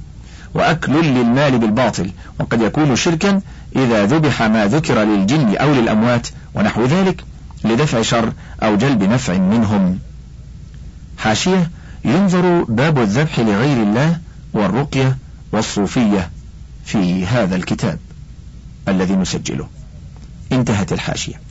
وأكل 0.54 1.06
للمال 1.06 1.58
بالباطل 1.58 2.12
وقد 2.40 2.62
يكون 2.62 2.96
شركا 2.96 3.42
إذا 3.76 4.06
ذبح 4.06 4.42
ما 4.42 4.68
ذكر 4.68 5.04
للجن 5.04 5.58
أو 5.58 5.74
للأموات 5.74 6.28
ونحو 6.56 6.86
ذلك 6.86 7.24
لدفع 7.64 8.02
شر 8.02 8.34
أو 8.64 8.76
جلب 8.76 9.04
نفع 9.04 9.38
منهم. 9.38 10.00
حاشية 11.18 11.70
ينظر 12.06 12.64
باب 12.64 13.00
الذبح 13.00 13.40
لغير 13.40 13.84
الله 13.84 14.18
والرقية 14.54 15.18
والصوفية 15.52 16.30
في 16.86 17.26
هذا 17.26 17.56
الكتاب 17.56 18.00
الذي 18.88 19.16
نسجله. 19.16 19.68
انتهت 20.52 20.94
الحاشية. 20.94 21.42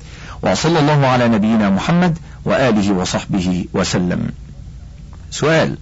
وصلى 0.43 0.79
الله 0.79 1.07
على 1.07 1.29
نبينا 1.29 1.71
محمد 1.71 2.19
وآله 2.45 2.93
وصحبه 2.93 3.65
وسلم. 3.73 4.31
سؤال 5.31 5.79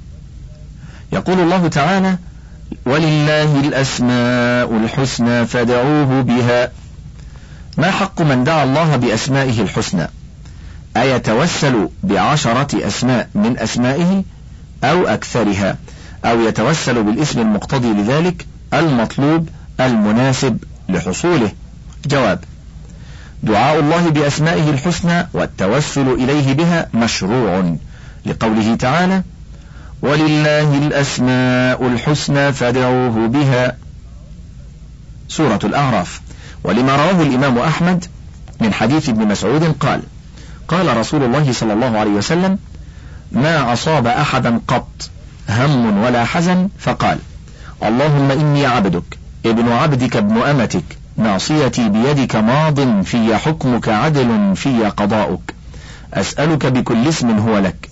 يقول 1.12 1.40
الله 1.40 1.68
تعالى 1.68 2.18
ولله 2.86 3.60
الأسماء 3.60 4.76
الحسنى 4.76 5.46
فدعوه 5.46 6.20
بها. 6.20 6.70
ما 7.76 7.90
حق 7.90 8.22
من 8.22 8.44
دعا 8.44 8.64
الله 8.64 8.96
بأسمائه 8.96 9.62
الحسنى؟ 9.62 10.08
أيتوسل 10.96 11.88
بعشرة 12.02 12.86
أسماء 12.86 13.28
من 13.34 13.58
أسمائه 13.58 14.24
أو 14.84 15.06
أكثرها؟ 15.06 15.76
أو 16.24 16.40
يتوسل 16.40 17.02
بالاسم 17.02 17.40
المقتضي 17.40 17.92
لذلك 17.92 18.46
المطلوب 18.74 19.48
المناسب 19.80 20.58
لحصوله؟ 20.88 21.52
جواب 22.06 22.44
دعاء 23.42 23.80
الله 23.80 24.08
بأسمائه 24.08 24.70
الحسنى 24.70 25.28
والتوسل 25.32 26.08
إليه 26.08 26.52
بها 26.52 26.88
مشروع. 26.94 27.76
لقوله 28.26 28.74
تعالى 28.74 29.22
ولله 30.02 30.78
الأسماء 30.78 31.86
الحسنى 31.86 32.52
فادعوه 32.52 33.28
بها. 33.28 33.76
سورة 35.28 35.60
الأعراف. 35.64 36.20
ولما 36.64 36.96
رواه 36.96 37.22
الإمام 37.22 37.58
أحمد 37.58 38.04
من 38.60 38.72
حديث 38.72 39.08
ابن 39.08 39.28
مسعود 39.28 39.64
قال 39.80 40.02
قال 40.68 40.96
رسول 40.96 41.22
الله 41.22 41.52
صلى 41.52 41.72
الله 41.72 41.98
عليه 41.98 42.10
وسلم 42.10 42.58
ما 43.32 43.72
أصاب 43.72 44.06
أحدا 44.06 44.60
قط 44.68 45.10
هم 45.48 46.02
ولا 46.04 46.24
حزن 46.24 46.68
فقال 46.78 47.18
اللهم 47.82 48.30
إني 48.30 48.66
عبدك 48.66 49.18
ابن 49.46 49.68
عبدك 49.72 50.16
ابن 50.16 50.36
أمتك 50.42 50.84
ناصيتي 51.16 51.88
بيدك 51.88 52.36
ماض 52.36 53.02
في 53.02 53.36
حكمك 53.36 53.88
عدل 53.88 54.56
في 54.56 54.84
قضاؤك 54.84 55.54
أسألك 56.14 56.66
بكل 56.66 57.08
اسم 57.08 57.38
هو 57.38 57.58
لك 57.58 57.90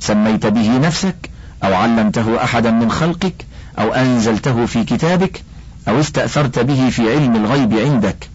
سميت 0.00 0.46
به 0.46 0.78
نفسك 0.78 1.30
أو 1.64 1.74
علمته 1.74 2.44
أحدا 2.44 2.70
من 2.70 2.90
خلقك 2.90 3.46
أو 3.78 3.94
أنزلته 3.94 4.66
في 4.66 4.84
كتابك 4.84 5.42
أو 5.88 6.00
استأثرت 6.00 6.58
به 6.58 6.90
في 6.90 7.14
علم 7.14 7.36
الغيب 7.36 7.72
عندك. 7.72 8.28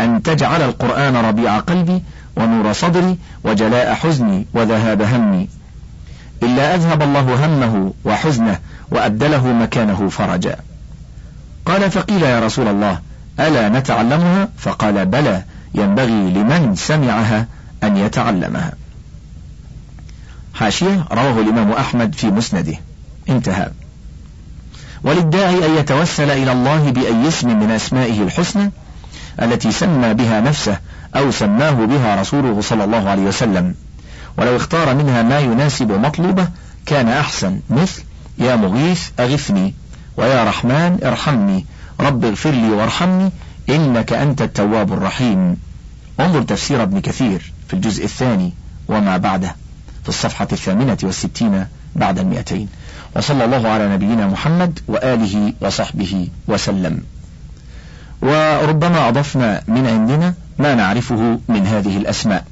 أن 0.00 0.22
تجعل 0.22 0.62
القرآن 0.62 1.16
ربيع 1.16 1.58
قلبي 1.58 2.02
ونور 2.36 2.72
صدري 2.72 3.18
وجلاء 3.44 3.94
حزني 3.94 4.46
وذهاب 4.54 5.02
همي. 5.02 5.48
إلا 6.42 6.74
أذهب 6.74 7.02
الله 7.02 7.46
همه 7.46 7.92
وحزنه 8.04 8.58
وأبدله 8.90 9.46
مكانه 9.46 10.08
فرجا. 10.08 10.56
قال 11.66 11.90
فقيل 11.90 12.22
يا 12.22 12.40
رسول 12.40 12.68
الله 12.68 12.98
ألا 13.40 13.68
نتعلمها؟ 13.68 14.48
فقال 14.58 15.06
بلى 15.06 15.42
ينبغي 15.74 16.30
لمن 16.30 16.74
سمعها 16.74 17.46
أن 17.82 17.96
يتعلمها. 17.96 18.72
حاشية 20.54 21.04
رواه 21.12 21.40
الإمام 21.40 21.72
أحمد 21.72 22.14
في 22.14 22.26
مسنده. 22.26 22.74
انتهى. 23.28 23.70
وللداعي 25.04 25.66
أن 25.66 25.76
يتوسل 25.76 26.30
إلى 26.30 26.52
الله 26.52 26.90
بأي 26.90 27.28
اسم 27.28 27.60
من 27.60 27.70
أسمائه 27.70 28.22
الحسنى 28.22 28.72
التي 29.42 29.72
سمى 29.72 30.14
بها 30.14 30.40
نفسه 30.40 30.78
أو 31.16 31.30
سماه 31.30 31.70
بها 31.70 32.20
رسوله 32.20 32.60
صلى 32.60 32.84
الله 32.84 33.08
عليه 33.10 33.22
وسلم. 33.22 33.74
ولو 34.38 34.56
اختار 34.56 34.94
منها 34.94 35.22
ما 35.22 35.38
يناسب 35.38 35.92
مطلوبه 35.92 36.48
كان 36.86 37.08
أحسن 37.08 37.60
مثل 37.70 38.02
يا 38.38 38.56
مغيث 38.56 39.08
أغثني. 39.20 39.74
ويا 40.16 40.44
رحمن 40.44 40.98
ارحمني. 41.04 41.66
رب 42.00 42.24
اغفر 42.24 42.50
لي 42.50 42.70
وارحمني 42.70 43.30
إنك 43.68 44.12
أنت 44.12 44.42
التواب 44.42 44.92
الرحيم. 44.92 45.56
انظر 46.20 46.42
تفسير 46.42 46.82
ابن 46.82 47.00
كثير 47.00 47.52
في 47.68 47.74
الجزء 47.74 48.04
الثاني 48.04 48.52
وما 48.88 49.16
بعده. 49.16 49.56
في 50.04 50.08
الصفحة 50.08 50.48
الثامنة 50.52 50.98
والستين 51.02 51.66
بعد 51.96 52.18
المئتين. 52.18 52.68
وصلى 53.16 53.44
الله 53.44 53.68
على 53.68 53.88
نبينا 53.88 54.26
محمد 54.26 54.78
وآله 54.88 55.52
وصحبه 55.60 56.28
وسلم. 56.48 57.02
وربما 58.22 59.08
أضفنا 59.08 59.62
من 59.68 59.86
عندنا 59.86 60.34
ما 60.58 60.74
نعرفه 60.74 61.38
من 61.48 61.66
هذه 61.66 61.96
الأسماء. 61.96 62.44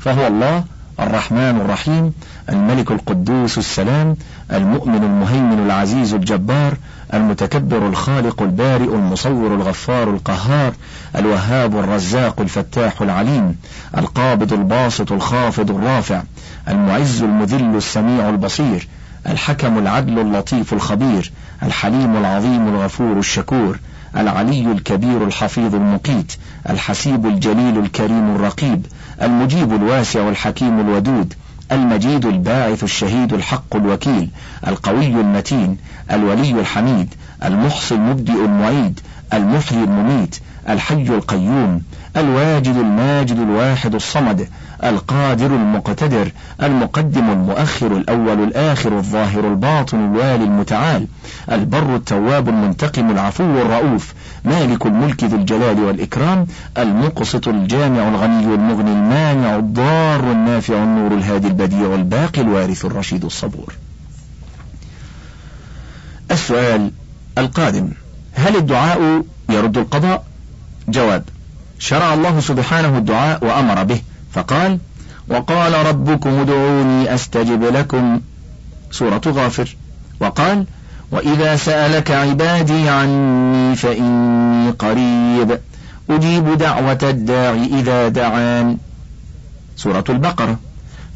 فهو 0.00 0.26
الله 0.26 0.64
الرحمن 1.00 1.60
الرحيم 1.60 2.12
الملك 2.48 2.90
القدوس 2.90 3.58
السلام 3.58 4.16
المؤمن 4.52 5.04
المهيمن 5.04 5.66
العزيز 5.66 6.14
الجبار 6.14 6.76
المتكبر 7.14 7.86
الخالق 7.86 8.42
البارئ 8.42 8.94
المصور 8.94 9.54
الغفار 9.54 10.10
القهار 10.10 10.72
الوهاب 11.16 11.78
الرزاق 11.78 12.40
الفتاح 12.40 13.02
العليم 13.02 13.56
القابض 13.98 14.52
الباسط 14.52 15.12
الخافض 15.12 15.70
الرافع 15.70 16.22
المعز 16.68 17.22
المذل 17.22 17.76
السميع 17.76 18.28
البصير 18.28 18.88
الحكم 19.26 19.78
العدل 19.78 20.18
اللطيف 20.18 20.72
الخبير 20.72 21.32
الحليم 21.62 22.16
العظيم 22.16 22.68
الغفور 22.68 23.18
الشكور 23.18 23.78
العلي 24.16 24.72
الكبير 24.72 25.24
الحفيظ 25.24 25.74
المقيت 25.74 26.32
الحسيب 26.70 27.26
الجليل 27.26 27.78
الكريم 27.78 28.34
الرقيب 28.36 28.86
المجيب 29.22 29.72
الواسع 29.72 30.28
الحكيم 30.28 30.80
الودود 30.80 31.34
المجيد 31.72 32.26
الباعث 32.26 32.84
الشهيد 32.84 33.32
الحق 33.32 33.76
الوكيل 33.76 34.30
القوي 34.66 35.06
المتين 35.06 35.76
الولي 36.10 36.60
الحميد 36.60 37.14
المحصي 37.44 37.94
المبدئ 37.94 38.44
المعيد 38.44 39.00
المحيي 39.32 39.84
المميت 39.84 40.36
الحي 40.68 41.02
القيوم 41.02 41.82
الواجد 42.16 42.76
الماجد 42.76 43.38
الواحد 43.38 43.94
الصمد 43.94 44.48
القادر 44.84 45.46
المقتدر 45.46 46.32
المقدم 46.62 47.30
المؤخر 47.30 47.96
الأول 47.96 48.42
الآخر 48.42 48.98
الظاهر 48.98 49.48
الباطن 49.48 50.04
الوالي 50.04 50.44
المتعال 50.44 51.06
البر 51.52 51.96
التواب 51.96 52.48
المنتقم 52.48 53.10
العفو 53.10 53.44
الرؤوف 53.44 54.14
مالك 54.44 54.86
الملك 54.86 55.24
ذو 55.24 55.36
الجلال 55.36 55.80
والإكرام 55.80 56.46
المقسط 56.78 57.48
الجامع 57.48 58.08
الغني 58.08 58.54
المغني 58.54 58.92
المانع 58.92 59.56
الضار 59.56 60.32
النافع 60.32 60.82
النور 60.82 61.14
الهادي 61.14 61.48
البديع 61.48 61.94
الباقي 61.94 62.40
الوارث 62.40 62.84
الرشيد 62.84 63.24
الصبور. 63.24 63.74
السؤال 66.30 66.90
القادم. 67.38 67.88
هل 68.34 68.56
الدعاء 68.56 69.22
يرد 69.48 69.78
القضاء؟ 69.78 70.24
جواب 70.88 71.24
شرع 71.78 72.14
الله 72.14 72.40
سبحانه 72.40 72.98
الدعاء 72.98 73.44
وأمر 73.44 73.84
به. 73.84 74.00
فقال 74.32 74.78
وقال 75.28 75.86
ربكم 75.86 76.30
ادعوني 76.30 77.14
أستجب 77.14 77.64
لكم. 77.64 78.20
سورة 78.90 79.22
غافر. 79.26 79.76
وقال 80.20 80.66
وإذا 81.10 81.56
سألك 81.56 82.10
عبادي 82.10 82.88
عني 82.88 83.76
فإني 83.76 84.70
قريب. 84.70 85.60
أجيب 86.10 86.58
دعوة 86.58 86.98
الداعي 87.02 87.64
إذا 87.64 88.08
دعان. 88.08 88.76
سورة 89.76 90.04
البقرة. 90.08 90.58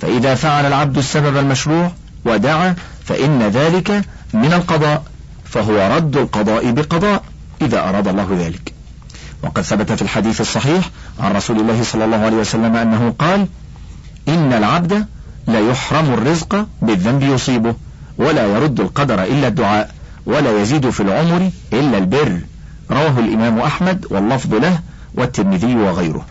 فإذا 0.01 0.35
فعل 0.35 0.67
العبد 0.67 0.99
السبب 0.99 1.37
المشروع 1.37 1.91
ودعا 2.25 2.75
فإن 3.05 3.43
ذلك 3.43 4.05
من 4.35 4.53
القضاء. 4.53 5.03
فهو 5.45 5.97
رد 5.97 6.17
القضاء 6.17 6.71
بقضاء 6.71 7.23
إذا 7.63 7.89
أراد 7.89 8.09
الله 8.09 8.29
ذلك. 8.39 8.78
وقد 9.43 9.63
ثبت 9.63 9.93
في 9.93 10.03
الحديث 10.03 10.41
الصحيح 10.41 10.91
عن 11.21 11.33
رسول 11.33 11.61
الله 11.61 11.83
صلى 11.83 12.05
الله 12.05 12.17
عليه 12.17 12.37
وسلم 12.37 12.77
أنه 12.77 13.15
قال 13.19 13.47
إن 14.29 14.53
العبد 14.53 15.07
لا 15.47 15.61
يحرم 15.61 16.13
الرزق 16.13 16.67
بالذنب 16.83 17.23
يصيبه 17.23 17.75
ولا 18.19 18.47
يرد 18.47 18.81
القدر 18.81 19.23
إلا 19.23 19.49
الدعاء 19.49 19.95
ولا 20.27 20.63
يزيد 20.63 20.91
في 20.91 21.03
العمر 21.03 21.51
إلا 21.73 21.99
البر. 21.99 22.41
رواه 22.91 23.19
الإمام 23.19 23.61
أحمد 23.61 24.07
واللفظ 24.11 24.55
له 24.55 24.81
والترمذي 25.15 25.75
وغيره. 25.75 26.27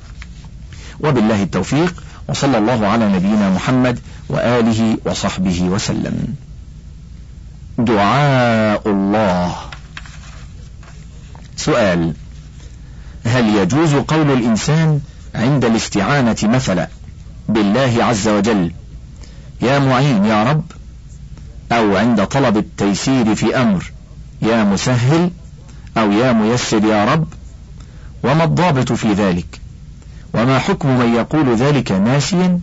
وبالله 1.00 1.43
التوفيق 1.43 2.04
وصلى 2.28 2.58
الله 2.58 2.88
على 2.88 3.10
نبينا 3.10 3.50
محمد 3.50 4.00
وآله 4.30 4.98
وصحبه 5.06 5.63
وسلم. 5.63 6.36
دعاء 7.78 8.82
الله. 8.86 9.56
سؤال 11.56 12.13
هل 13.28 13.56
يجوز 13.56 13.96
قول 13.96 14.32
الإنسان 14.32 15.00
عند 15.36 15.66
الاستعانة 15.66 16.36
مثلا 16.44 16.88
بالله 17.50 18.04
عز 18.04 18.28
وجل 18.28 18.72
يا 19.62 19.80
معين 19.80 20.26
يا 20.26 20.44
رب 20.44 20.63
أو 21.72 21.98
عند 21.98 22.26
طلب 22.26 22.58
التيسير 22.58 23.36
في 23.36 23.58
أمر 23.62 23.92
يا 24.42 24.63
مسهل 24.63 25.32
أو 25.98 26.12
يا 26.12 26.34
ميسر 26.34 26.86
يا 26.86 27.06
رب 27.06 27.28
وما 28.24 28.44
الضابط 28.44 28.92
في 28.94 29.13
ذلك؟ 29.13 29.62
وما 30.34 30.60
حكم 30.60 31.00
من 31.00 31.13
يقول 31.16 31.56
ذلك 31.56 31.92
ناسيا 31.92 32.60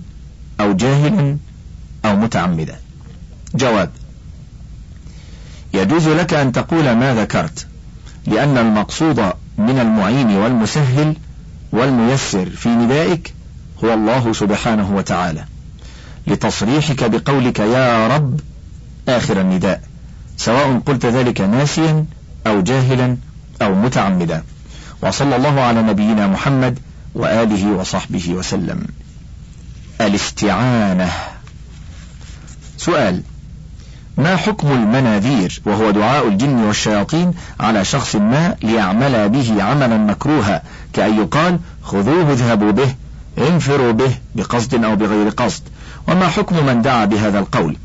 أو 0.61 0.73
جاهلا 0.73 1.37
أو 2.05 2.17
متعمدا؟ 2.17 2.77
جواب 3.55 3.91
يجوز 5.75 6.09
لك 6.09 6.35
أن 6.35 6.53
تقول 6.53 6.93
ما 6.93 7.15
ذكرت 7.15 7.67
لأن 8.27 8.59
المقصود 8.59 9.33
من 9.59 9.79
المعين 9.79 10.31
والمسهل 10.37 11.17
والميسر 11.73 12.51
في 12.51 12.69
ندائك 12.69 13.35
هو 13.85 13.95
الله 13.95 14.33
سبحانه 14.33 14.97
وتعالى. 14.97 15.45
لتصريحك 16.27 17.05
بقولك 17.05 17.59
يا 17.59 18.09
رب 18.09 18.41
آخر 19.09 19.41
النداء 19.41 19.83
سواء 20.37 20.79
قلت 20.87 21.07
ذلك 21.07 21.41
ناسيا 21.41 22.05
أو 22.47 22.61
جاهلا 22.61 23.17
أو 23.63 23.75
متعمدا. 23.75 24.45
وصلى 25.03 25.37
الله 25.37 25.61
على 25.61 25.83
نبينا 25.83 26.27
محمد 26.27 26.79
وآله 27.15 27.73
وصحبه 27.73 28.31
وسلم. 28.31 28.87
الاستعانة. 30.01 31.13
سؤال 32.77 33.23
ما 34.19 34.37
حكم 34.37 34.73
المناذير 34.73 35.63
وهو 35.67 35.91
دعاء 35.91 36.29
الجن 36.29 36.65
والشياطين 36.65 37.33
على 37.61 37.85
شخص 37.85 38.17
ما 38.17 38.57
ليعمل 38.63 39.29
به 39.29 39.63
عملا 39.63 39.99
مكروها 39.99 40.63
كأن 40.93 41.19
يقال 41.19 41.59
خذوه 41.83 42.33
اذهبوا 42.33 42.71
به 42.71 42.95
انفروا 43.39 43.93
به 43.93 44.15
بقصد 44.35 44.85
أو 44.85 44.97
بغير 44.97 45.29
قصد. 45.29 45.63
وما 46.09 46.29
حكم 46.29 46.67
من 46.67 46.83
دعا 46.83 47.05
بهذا 47.05 47.39
القول؟ 47.39 47.77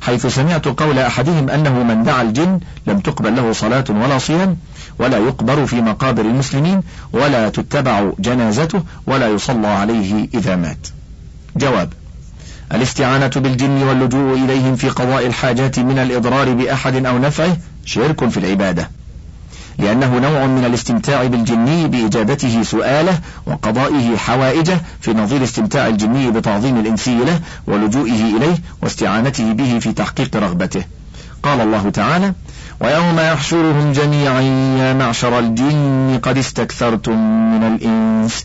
حيث 0.00 0.26
سمعت 0.26 0.68
قول 0.68 0.98
أحدهم 0.98 1.50
أنه 1.50 1.82
من 1.82 2.02
دعا 2.02 2.22
الجن 2.22 2.60
لم 2.86 3.00
تقبل 3.00 3.36
له 3.36 3.52
صلاة 3.52 3.84
ولا 3.88 4.18
صيام 4.18 4.56
ولا 4.98 5.18
يقبر 5.18 5.66
في 5.66 5.80
مقابر 5.80 6.22
المسلمين 6.22 6.82
ولا 7.12 7.48
تتبع 7.48 8.10
جنازته 8.18 8.82
ولا 9.06 9.28
يصلى 9.28 9.68
عليه 9.68 10.28
إذا 10.34 10.56
مات. 10.56 10.88
جواب 11.56 11.92
الاستعانة 12.72 13.30
بالجن 13.36 13.82
واللجوء 13.82 14.34
إليهم 14.44 14.76
في 14.76 14.88
قضاء 14.88 15.26
الحاجات 15.26 15.78
من 15.78 15.98
الإضرار 15.98 16.54
بأحد 16.54 17.06
أو 17.06 17.18
نفعه 17.18 17.56
شرك 17.84 18.28
في 18.28 18.36
العبادة. 18.36 18.90
لأنه 19.78 20.18
نوع 20.18 20.46
من 20.46 20.64
الاستمتاع 20.64 21.26
بالجني 21.26 21.88
بإجابته 21.88 22.62
سؤاله 22.62 23.18
وقضائه 23.46 24.16
حوائجه 24.16 24.80
في 25.00 25.14
نظير 25.14 25.44
استمتاع 25.44 25.86
الجني 25.86 26.30
بتعظيم 26.30 26.80
الإنسي 26.80 27.16
له 27.16 27.40
ولجوئه 27.66 28.36
إليه 28.36 28.56
واستعانته 28.82 29.52
به 29.52 29.78
في 29.78 29.92
تحقيق 29.92 30.36
رغبته. 30.36 30.84
قال 31.42 31.60
الله 31.60 31.90
تعالى 31.90 32.32
ويوم 32.80 33.20
يحشرهم 33.20 33.92
جميعا 33.92 34.40
يا 34.78 34.92
معشر 34.92 35.38
الجن 35.38 36.20
قد 36.22 36.38
استكثرتم 36.38 37.18
من 37.50 37.62
الإنس 37.62 38.44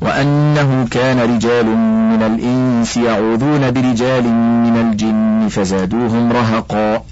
وأنه 0.00 0.86
كان 0.90 1.18
رجال 1.36 1.66
من 2.12 2.22
الإنس 2.22 2.96
يعوذون 2.96 3.70
برجال 3.70 4.24
من 4.64 4.76
الجن 4.76 5.48
فزادوهم 5.48 6.32
رهقا. 6.32 7.02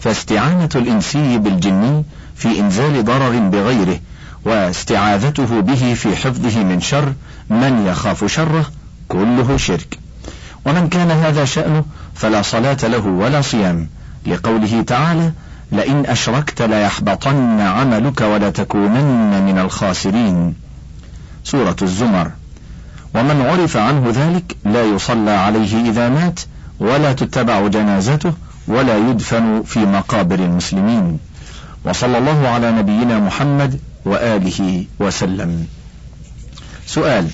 فاستعانة 0.00 0.68
الإنسي 0.74 1.38
بالجن 1.38 2.04
في 2.34 2.60
إنزال 2.60 3.04
ضرر 3.04 3.38
بغيره 3.38 4.00
واستعاذته 4.44 5.60
به 5.60 5.94
في 5.94 6.16
حفظه 6.16 6.64
من 6.64 6.80
شر 6.80 7.12
من 7.50 7.86
يخاف 7.86 8.24
شره 8.24 8.66
كله 9.08 9.56
شرك. 9.56 9.98
ومن 10.66 10.88
كان 10.88 11.10
هذا 11.10 11.44
شأنه 11.44 11.84
فلا 12.14 12.42
صلاة 12.42 12.78
له 12.82 13.06
ولا 13.06 13.40
صيام. 13.40 13.88
لقوله 14.26 14.82
تعالى 14.82 15.32
لئن 15.72 16.06
أشركت 16.06 16.62
ليحبطن 16.62 17.60
عملك 17.60 18.20
ولتكونن 18.20 19.42
من 19.46 19.58
الخاسرين 19.58 20.67
سورة 21.50 21.76
الزمر. 21.82 22.30
ومن 23.14 23.40
عرف 23.40 23.76
عنه 23.76 24.10
ذلك 24.10 24.56
لا 24.64 24.82
يصلى 24.84 25.30
عليه 25.30 25.90
إذا 25.90 26.08
مات 26.08 26.40
ولا 26.80 27.12
تتبع 27.12 27.66
جنازته 27.68 28.32
ولا 28.68 28.96
يدفن 28.96 29.62
في 29.66 29.78
مقابر 29.78 30.38
المسلمين. 30.38 31.18
وصلى 31.84 32.18
الله 32.18 32.48
على 32.48 32.72
نبينا 32.72 33.18
محمد 33.18 33.80
وآله 34.04 34.84
وسلم. 35.00 35.66
سؤال 36.86 37.26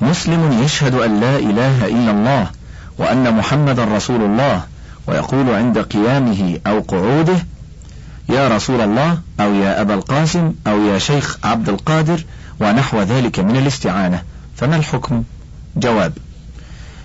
مسلم 0.00 0.62
يشهد 0.64 0.94
أن 0.94 1.20
لا 1.20 1.36
إله 1.36 1.86
إلا 1.86 2.10
الله 2.10 2.50
وأن 2.98 3.34
محمدا 3.34 3.84
رسول 3.84 4.22
الله 4.22 4.62
ويقول 5.06 5.50
عند 5.50 5.78
قيامه 5.78 6.58
أو 6.66 6.80
قعوده 6.80 7.38
يا 8.28 8.48
رسول 8.48 8.80
الله 8.80 9.18
أو 9.40 9.54
يا 9.54 9.80
أبا 9.80 9.94
القاسم 9.94 10.52
أو 10.66 10.82
يا 10.82 10.98
شيخ 10.98 11.38
عبد 11.44 11.68
القادر 11.68 12.24
ونحو 12.60 13.02
ذلك 13.02 13.40
من 13.40 13.56
الاستعانة. 13.56 14.22
فما 14.56 14.76
الحكم؟ 14.76 15.22
جواب 15.76 16.12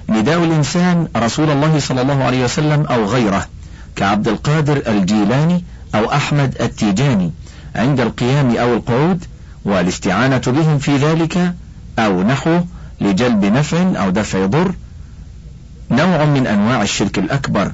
نداء 0.09 0.43
الإنسان 0.43 1.07
رسول 1.17 1.49
الله 1.49 1.79
صلى 1.79 2.01
الله 2.01 2.23
عليه 2.23 2.43
وسلم 2.43 2.85
أو 2.85 3.05
غيره 3.05 3.47
كعبد 3.95 4.27
القادر 4.27 4.81
الجيلاني 4.87 5.63
أو 5.95 6.11
أحمد 6.11 6.55
التيجاني 6.61 7.31
عند 7.75 7.99
القيام 7.99 8.57
أو 8.57 8.73
القعود 8.73 9.25
والاستعانة 9.65 10.41
بهم 10.47 10.77
في 10.79 10.97
ذلك 10.97 11.53
أو 11.99 12.23
نحو 12.23 12.59
لجلب 13.01 13.45
نفع 13.45 14.03
أو 14.03 14.09
دفع 14.09 14.45
ضر 14.45 14.73
نوع 15.91 16.25
من 16.25 16.47
أنواع 16.47 16.81
الشرك 16.81 17.19
الأكبر 17.19 17.71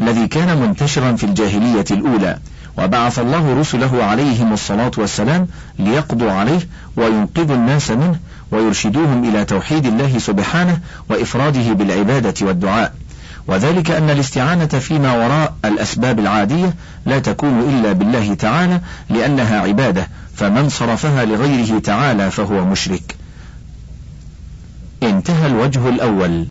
الذي 0.00 0.26
كان 0.28 0.60
منتشرا 0.60 1.16
في 1.16 1.24
الجاهلية 1.24 1.84
الأولى. 1.90 2.38
وبعث 2.78 3.18
الله 3.18 3.60
رسله 3.60 4.04
عليهم 4.04 4.52
الصلاة 4.52 4.90
والسلام 4.98 5.46
ليقضوا 5.78 6.32
عليه 6.32 6.60
وينقذوا 6.96 7.56
الناس 7.56 7.90
منه 7.90 8.18
ويرشدوهم 8.50 9.28
إلى 9.28 9.44
توحيد 9.44 9.86
الله 9.86 10.18
سبحانه 10.18 10.78
وإفراده 11.10 11.72
بالعبادة 11.72 12.46
والدعاء. 12.46 12.94
وذلك 13.46 13.90
أن 13.90 14.10
الاستعانة 14.10 14.66
فيما 14.66 15.16
وراء 15.16 15.54
الأسباب 15.64 16.18
العادية 16.18 16.74
لا 17.06 17.18
تكون 17.18 17.60
إلا 17.60 17.92
بالله 17.92 18.34
تعالى 18.34 18.80
لأنها 19.10 19.60
عبادة 19.60 20.08
فمن 20.36 20.68
صرفها 20.68 21.24
لغيره 21.24 21.78
تعالى 21.78 22.30
فهو 22.30 22.64
مشرك. 22.64 23.16
انتهى 25.02 25.46
الوجه 25.46 25.88
الأول. 25.88 26.42